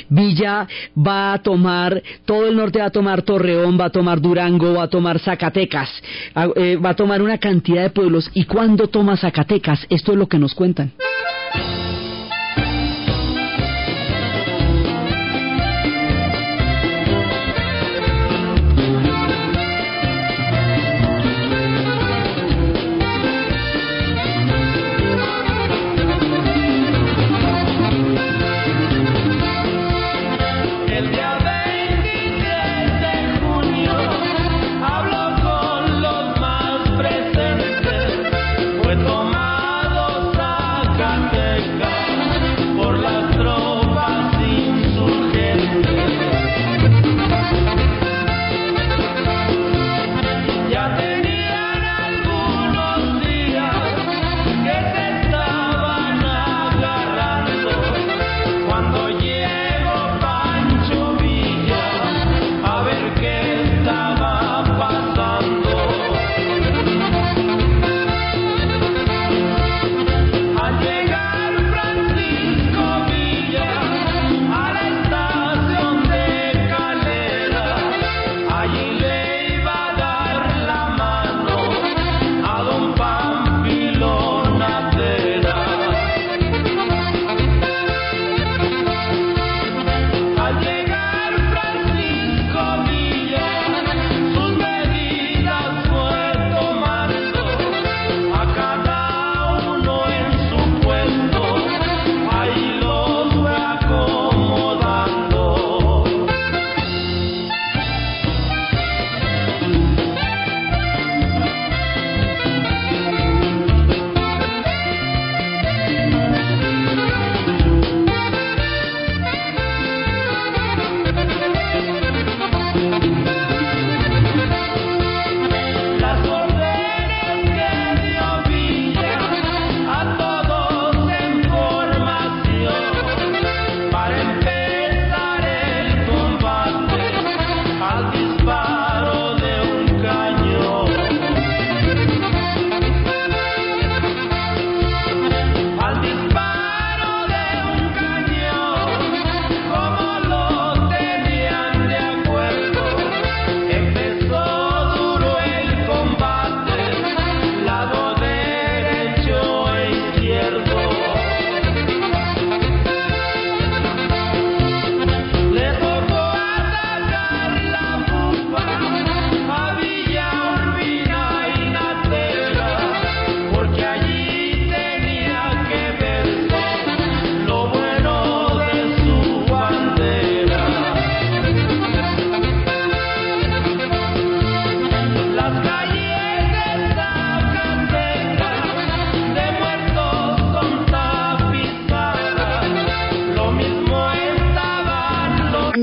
Villa 0.09 0.67
va 0.95 1.33
a 1.33 1.41
tomar, 1.41 2.01
todo 2.25 2.47
el 2.47 2.55
norte 2.55 2.79
va 2.79 2.85
a 2.85 2.91
tomar 2.91 3.23
Torreón, 3.23 3.79
va 3.79 3.85
a 3.85 3.89
tomar 3.89 4.21
Durango, 4.21 4.73
va 4.73 4.83
a 4.83 4.87
tomar 4.87 5.19
Zacatecas, 5.19 5.89
eh, 6.55 6.77
va 6.77 6.91
a 6.91 6.95
tomar 6.95 7.21
una 7.21 7.37
cantidad 7.37 7.83
de 7.83 7.89
pueblos. 7.89 8.29
¿Y 8.33 8.45
cuando 8.45 8.87
toma 8.87 9.17
Zacatecas? 9.17 9.85
Esto 9.89 10.11
es 10.11 10.17
lo 10.17 10.27
que 10.27 10.37
nos 10.37 10.53
cuentan. 10.53 10.91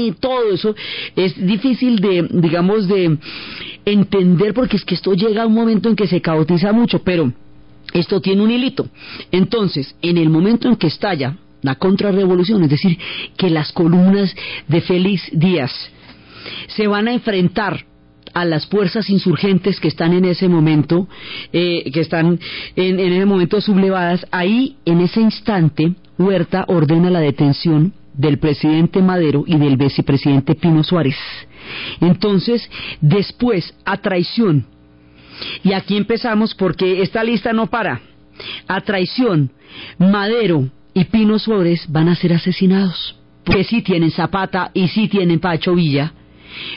Y 0.09 0.13
todo 0.13 0.53
eso 0.53 0.75
es 1.17 1.35
difícil 1.47 1.99
de, 2.01 2.27
digamos, 2.31 2.89
de 2.89 3.19
entender 3.85 4.55
porque 4.55 4.77
es 4.77 4.85
que 4.85 4.95
esto 4.95 5.13
llega 5.15 5.43
a 5.43 5.47
un 5.47 5.55
momento 5.55 5.89
en 5.89 5.97
que 5.97 6.07
se 6.07 6.21
caotiza 6.21 6.73
mucho, 6.73 7.01
pero 7.03 7.33
esto 7.93 8.21
tiene 8.21 8.43
un 8.43 8.51
hilito. 8.51 8.89
Entonces, 9.31 9.95
en 10.03 10.19
el 10.19 10.31
momento 10.31 10.69
en 10.69 10.77
que 10.77 10.89
estalla 10.89 11.37
la 11.63 11.75
contrarrevolución, 11.75 12.63
es 12.65 12.71
decir, 12.71 12.99
que 13.37 13.51
las 13.51 13.73
columnas 13.73 14.35
de 14.69 14.81
Félix 14.81 15.29
Díaz 15.33 15.73
se 16.69 16.87
van 16.87 17.09
a 17.09 17.13
enfrentar 17.13 17.85
a 18.35 18.45
las 18.45 18.67
fuerzas 18.67 19.09
insurgentes 19.11 19.81
que 19.81 19.89
están 19.89 20.13
en 20.13 20.25
ese 20.25 20.49
momento, 20.49 21.09
eh, 21.53 21.91
que 21.93 22.01
están 22.01 22.39
en, 22.77 23.01
en 23.01 23.13
ese 23.13 23.25
momento 23.25 23.61
sublevadas, 23.61 24.27
ahí 24.31 24.77
en 24.85 25.01
ese 25.01 25.21
instante 25.21 25.95
Huerta 26.19 26.65
ordena 26.67 27.11
la 27.11 27.21
detención 27.21 27.93
del 28.19 28.39
presidente 28.39 29.01
Madero 29.01 29.45
y 29.47 29.57
del 29.57 29.79
vicepresidente 29.79 30.55
Pino 30.55 30.83
Suárez. 30.83 31.17
Entonces, 32.01 32.69
después, 33.01 33.75
a 33.85 33.97
traición, 33.97 34.67
y 35.63 35.73
aquí 35.73 35.97
empezamos 35.97 36.55
porque 36.55 37.01
esta 37.01 37.23
lista 37.23 37.53
no 37.53 37.69
para, 37.69 38.01
a 38.67 38.81
traición, 38.81 39.51
Madero 39.99 40.69
y 40.93 41.05
Pino 41.05 41.39
Suárez 41.39 41.87
van 41.89 42.09
a 42.09 42.17
ser 42.17 42.33
asesinados, 42.33 43.17
porque 43.45 43.65
sí 43.65 43.83
tienen 43.83 44.11
Zapata 44.11 44.71
y 44.75 44.89
sí 44.89 45.09
tienen 45.09 45.39
Pacho 45.39 45.75
Villa, 45.75 46.13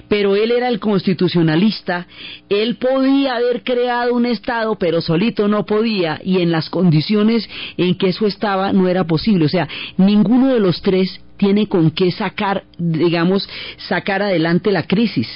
pero 0.08 0.36
él 0.36 0.52
era 0.52 0.68
el 0.68 0.80
constitucionalista, 0.80 2.08
él 2.50 2.76
podía 2.76 3.36
haber 3.36 3.64
creado 3.64 4.14
un 4.14 4.26
Estado, 4.26 4.76
pero 4.76 5.02
solito 5.02 5.48
no 5.48 5.66
podía, 5.66 6.20
y 6.24 6.42
en 6.42 6.52
las 6.52 6.70
condiciones 6.70 7.50
en 7.78 7.96
que 7.96 8.10
eso 8.10 8.28
estaba 8.28 8.74
no 8.74 8.88
era 8.88 9.06
posible. 9.06 9.46
O 9.46 9.50
sea, 9.50 9.68
ninguno 9.98 10.54
de 10.54 10.60
los 10.60 10.82
tres 10.82 11.22
tiene 11.38 11.68
con 11.68 11.92
qué 11.92 12.12
sacar, 12.12 12.64
digamos, 12.78 13.50
sacar 13.78 14.22
adelante 14.22 14.72
la 14.72 14.88
crisis. 14.88 15.28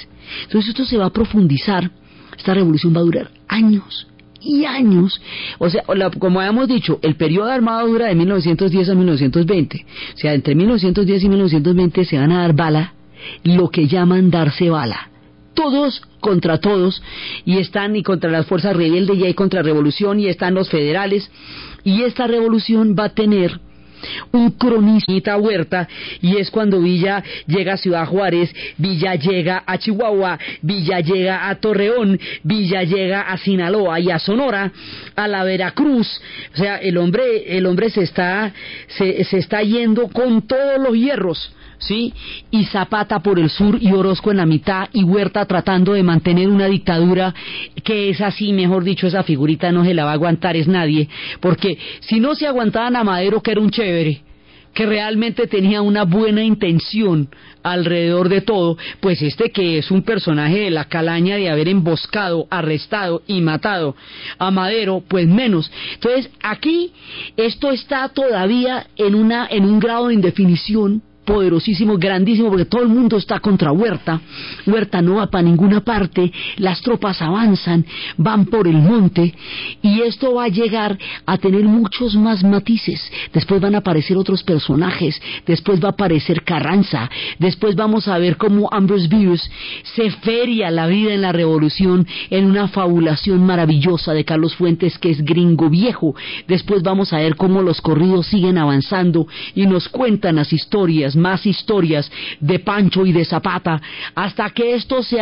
Entonces 0.43 0.70
esto 0.70 0.86
se 0.86 0.98
va 0.98 1.08
a 1.08 1.14
profundizar, 1.14 1.89
esta 2.38 2.54
revolución 2.54 2.96
va 2.96 3.00
a 3.00 3.04
durar 3.04 3.32
años 3.48 4.08
y 4.41 4.66
años. 4.66 5.20
O 5.58 5.70
sea, 5.70 5.84
como 6.20 6.39
habíamos 6.39 6.68
dicho, 6.68 7.00
el 7.02 7.16
periodo 7.16 7.50
armado 7.50 7.88
dura 7.88 8.08
de 8.08 8.16
1910 8.16 8.89
a 8.89 8.96
1920. 8.96 9.86
O 10.14 10.18
sea, 10.18 10.34
entre 10.34 10.56
1910 10.56 11.24
y 11.24 11.30
1920 11.30 12.06
se 12.06 12.18
van 12.18 12.32
a 12.32 12.41
dar 12.41 12.54
bala 12.54 12.95
lo 13.43 13.69
que 13.69 13.88
llaman 13.88 14.32
darse 14.32 14.69
bala. 14.69 15.09
Todos 15.53 16.01
contra 16.19 16.59
todos, 16.59 17.01
y 17.45 17.59
están 17.59 17.95
y 17.95 18.03
contra 18.03 18.30
las 18.30 18.45
fuerzas 18.45 18.76
rebeldes, 18.76 19.17
y 19.17 19.26
hay 19.26 19.34
revolución 19.34 20.19
y 20.19 20.28
están 20.28 20.53
los 20.53 20.69
federales, 20.69 21.30
y 21.84 22.01
esta 22.03 22.28
revolución 22.28 22.95
va 22.97 23.05
a 23.05 23.13
tener 23.13 23.59
un 24.32 24.51
cronista 24.51 25.38
Huerta 25.38 25.88
y 26.21 26.38
es 26.38 26.51
cuando 26.51 26.82
Villa 26.82 27.23
llega 27.47 27.73
a 27.73 27.78
Ciudad 27.78 28.05
Juárez, 28.05 28.53
Villa 28.78 29.15
llega 29.15 29.63
a 29.65 29.78
Chihuahua, 29.78 30.38
Villa 30.61 30.99
llega 30.99 31.49
a 31.49 31.55
Torreón, 31.55 32.19
Villa 32.43 32.84
llega 32.84 33.21
a 33.21 33.38
Sinaloa 33.38 33.99
y 33.99 34.11
a 34.11 34.19
Sonora, 34.19 34.71
a 35.15 35.28
la 35.28 35.43
Veracruz, 35.43 36.21
o 36.53 36.57
sea, 36.57 36.78
el 36.78 36.97
hombre, 36.97 37.57
el 37.57 37.65
hombre 37.65 37.89
se 37.89 38.03
está, 38.03 38.53
se, 38.88 39.23
se 39.23 39.38
está 39.38 39.61
yendo 39.61 40.07
con 40.09 40.41
todos 40.47 40.80
los 40.80 40.93
hierros 40.93 41.55
¿sí? 41.80 42.13
Y 42.51 42.65
Zapata 42.65 43.19
por 43.19 43.39
el 43.39 43.49
sur 43.49 43.78
y 43.82 43.91
Orozco 43.91 44.32
en 44.32 44.38
la 44.38 44.45
mitad 44.45 44.89
y 44.93 45.03
Huerta 45.03 45.45
tratando 45.45 45.93
de 45.93 46.03
mantener 46.03 46.49
una 46.49 46.67
dictadura 46.67 47.34
que 47.84 48.09
es 48.09 48.21
así, 48.21 48.53
mejor 48.53 48.84
dicho, 48.84 49.07
esa 49.07 49.23
figurita 49.23 49.71
no 49.71 49.84
se 49.84 49.93
la 49.93 50.05
va 50.05 50.11
a 50.11 50.13
aguantar 50.13 50.55
es 50.55 50.67
nadie, 50.67 51.09
porque 51.39 51.78
si 52.01 52.19
no 52.19 52.36
se 52.36 52.47
aguantaban 52.47 52.95
a 52.95 53.03
Madero 53.03 53.41
que 53.41 53.51
era 53.51 53.61
un 53.61 53.69
chévere, 53.69 54.21
que 54.76 54.86
realmente 54.86 55.47
tenía 55.47 55.82
una 55.82 56.03
buena 56.03 56.43
intención 56.43 57.30
alrededor 57.63 58.28
de 58.30 58.41
todo, 58.41 58.78
pues 58.99 59.21
este 59.21 59.49
que 59.49 59.78
es 59.78 59.89
un 59.89 60.03
personaje 60.03 60.59
de 60.59 60.69
la 60.69 60.86
calaña 60.86 61.38
de 61.38 61.49
haber 61.49 61.69
emboscado, 61.69 62.45
arrestado 62.51 63.23
y 63.26 63.39
matado 63.41 63.95
a 64.38 64.51
Madero, 64.51 65.01
pues 65.07 65.28
menos. 65.28 65.71
Entonces, 65.93 66.30
aquí 66.43 66.91
esto 67.38 67.71
está 67.71 68.09
todavía 68.09 68.88
en 68.97 69.15
una 69.15 69.47
en 69.49 69.63
un 69.63 69.80
grado 69.80 70.09
de 70.09 70.15
indefinición 70.15 71.01
poderosísimo, 71.26 71.97
grandísimo, 71.97 72.49
porque 72.49 72.65
todo 72.65 72.84
el 72.84 72.89
mundo 72.89 73.17
está 73.17 73.39
contra 73.39 73.71
Huerta. 73.71 74.21
Huerta 74.65 75.01
no 75.01 75.15
va 75.15 75.28
para 75.28 75.43
ninguna 75.43 75.82
parte, 75.82 76.32
las 76.57 76.82
tropas 76.82 77.21
avanzan, 77.21 77.86
van 78.17 78.45
por 78.45 78.67
el 78.67 78.78
monte, 78.78 79.34
y 79.82 80.01
esto 80.01 80.36
va 80.36 80.45
a 80.45 80.49
llegar 80.49 80.97
a 81.26 81.38
tener 81.38 81.63
muchos 81.63 82.15
más 82.15 82.43
matices. 82.43 83.01
Después 83.34 83.59
van 83.59 83.76
a 83.76 83.80
aparecer 83.80 84.17
otros 84.17 84.43
personajes, 84.43 85.21
después 85.45 85.84
va 85.84 85.89
a 85.89 85.91
aparecer 85.91 86.43
Carranza, 86.43 87.09
después 87.39 87.76
vamos 87.76 88.07
a 88.07 88.17
ver 88.17 88.38
cómo 88.38 88.69
Ambrose 88.71 89.07
Bierce 89.07 89.49
se 89.95 90.11
feria 90.11 90.69
la 90.71 90.88
vida 90.88 91.13
en 91.13 91.21
la 91.21 91.32
revolución 91.32 92.07
en 92.30 92.45
una 92.45 92.67
fabulación 92.67 93.45
maravillosa 93.45 94.13
de 94.13 94.26
Carlos 94.26 94.55
Fuentes, 94.55 94.97
que 94.97 95.11
es 95.11 95.23
gringo 95.23 95.69
viejo. 95.69 96.15
Después 96.47 96.84
vamos 96.84 97.13
a 97.13 97.17
ver 97.17 97.36
cómo 97.36 97.61
los 97.61 97.82
corridos 97.82 98.28
siguen 98.28 98.57
avanzando 98.57 99.28
y 99.55 99.65
nos 99.65 99.89
cuentan 99.89 100.36
las 100.36 100.53
historias 100.53 101.14
más 101.16 101.45
historias 101.45 102.11
de 102.39 102.59
Pancho 102.59 103.05
y 103.05 103.11
de 103.11 103.26
Zapata, 103.26 103.82
hasta 104.13 104.49
que 104.49 104.76
esto 104.76 105.03
se, 105.03 105.18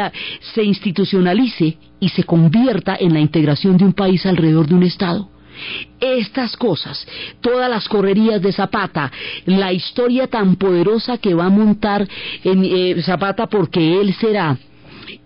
se 0.53 0.63
institucionalice 0.63 1.77
y 1.99 2.09
se 2.09 2.23
convierta 2.23 2.97
en 2.99 3.13
la 3.13 3.19
integración 3.19 3.77
de 3.77 3.85
un 3.85 3.93
país 3.93 4.25
alrededor 4.25 4.67
de 4.67 4.75
un 4.75 4.83
Estado. 4.83 5.29
Estas 5.99 6.57
cosas, 6.57 7.07
todas 7.39 7.69
las 7.69 7.87
correrías 7.87 8.41
de 8.41 8.51
Zapata, 8.51 9.11
la 9.45 9.71
historia 9.71 10.27
tan 10.27 10.55
poderosa 10.55 11.17
que 11.17 11.33
va 11.33 11.45
a 11.45 11.49
montar 11.49 12.07
en 12.43 12.65
eh, 12.65 13.01
Zapata 13.03 13.47
porque 13.47 14.01
él 14.01 14.13
será 14.15 14.57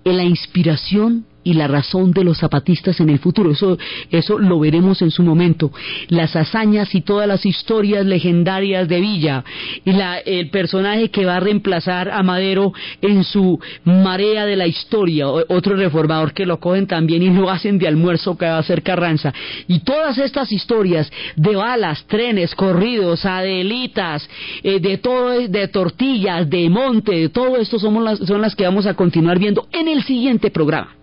la 0.03 0.23
inspiración 0.23 1.25
y 1.47 1.53
la 1.53 1.67
razón 1.69 2.11
de 2.11 2.25
los 2.25 2.39
zapatistas 2.39 2.99
en 2.99 3.09
el 3.09 3.19
futuro. 3.19 3.51
Eso, 3.51 3.77
eso 4.11 4.37
lo 4.37 4.59
veremos 4.59 5.01
en 5.01 5.11
su 5.11 5.23
momento. 5.23 5.71
Las 6.09 6.35
hazañas 6.35 6.93
y 6.93 6.99
todas 7.01 7.25
las 7.25 7.45
historias 7.45 8.05
legendarias 8.05 8.89
de 8.89 8.99
Villa 8.99 9.45
y 9.85 9.93
la, 9.93 10.17
el 10.17 10.49
personaje 10.49 11.09
que 11.09 11.25
va 11.25 11.37
a 11.37 11.39
reemplazar 11.39 12.09
a 12.09 12.21
Madero 12.21 12.73
en 13.01 13.23
su 13.23 13.61
marea 13.85 14.45
de 14.45 14.57
la 14.57 14.67
historia. 14.67 15.29
Otro 15.29 15.77
reformador 15.77 16.33
que 16.33 16.45
lo 16.45 16.59
cogen 16.59 16.85
también 16.85 17.23
y 17.23 17.29
lo 17.29 17.49
hacen 17.49 17.79
de 17.79 17.87
almuerzo 17.87 18.37
que 18.37 18.45
va 18.45 18.57
a 18.57 18.63
ser 18.63 18.83
Carranza. 18.83 19.33
Y 19.69 19.79
todas 19.79 20.17
estas 20.17 20.51
historias 20.51 21.09
de 21.37 21.55
balas, 21.55 22.03
trenes, 22.07 22.55
corridos, 22.55 23.25
adelitas, 23.25 24.29
eh, 24.63 24.81
de 24.81 24.97
todo, 24.97 25.47
de 25.47 25.67
tortillas, 25.69 26.49
de 26.49 26.69
monte, 26.69 27.13
de 27.13 27.29
todo 27.29 27.55
esto 27.55 27.79
somos 27.79 28.03
las, 28.03 28.19
son 28.19 28.41
las 28.41 28.53
que 28.53 28.65
vamos 28.65 28.85
a 28.85 28.95
continuar 28.95 29.39
viendo 29.39 29.69
en 29.71 29.87
el 29.87 30.03
siguiente 30.03 30.51
programa. 30.51 30.96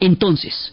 Entonces, 0.00 0.72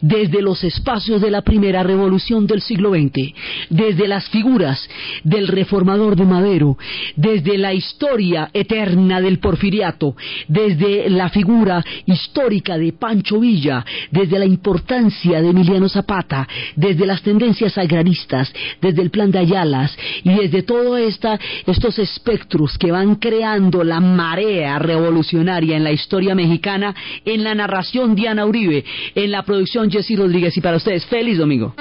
desde 0.00 0.42
los 0.42 0.62
espacios 0.64 1.20
de 1.20 1.30
la 1.30 1.42
primera 1.42 1.82
revolución 1.82 2.46
del 2.46 2.62
siglo 2.62 2.92
XX, 2.92 3.34
desde 3.70 4.08
las 4.08 4.28
figuras 4.28 4.88
del 5.24 5.48
reformador 5.48 6.16
de 6.16 6.24
Madero, 6.24 6.76
desde 7.16 7.58
la 7.58 7.72
historia 7.72 8.50
eterna 8.52 9.20
del 9.20 9.38
porfiriato, 9.38 10.16
desde 10.48 11.08
la 11.10 11.28
figura 11.28 11.84
histórica 12.06 12.78
de 12.78 12.92
Pancho 12.92 13.40
Villa, 13.40 13.84
desde 14.10 14.38
la 14.38 14.46
importancia 14.46 15.40
de 15.40 15.50
Emiliano 15.50 15.88
Zapata, 15.88 16.46
desde 16.76 17.06
las 17.06 17.22
tendencias 17.22 17.76
agraristas, 17.78 18.52
desde 18.80 19.02
el 19.02 19.10
plan 19.10 19.30
de 19.30 19.38
Ayalas 19.38 19.96
y 20.22 20.30
desde 20.34 20.62
todos 20.62 21.00
estos 21.00 21.98
espectros 21.98 22.78
que 22.78 22.92
van 22.92 23.16
creando 23.16 23.84
la 23.84 24.00
marea 24.00 24.78
revolucionaria 24.78 25.76
en 25.76 25.84
la 25.84 25.92
historia 25.92 26.34
mexicana, 26.34 26.94
en 27.24 27.44
la 27.44 27.54
narración 27.54 28.14
Diana 28.14 28.46
Uribe, 28.46 28.84
en 29.14 29.30
la 29.30 29.42
producción 29.62 29.88
Jessy 29.88 30.16
Rodríguez 30.16 30.56
y 30.56 30.60
para 30.60 30.76
ustedes, 30.76 31.06
feliz 31.06 31.38
domingo. 31.38 31.72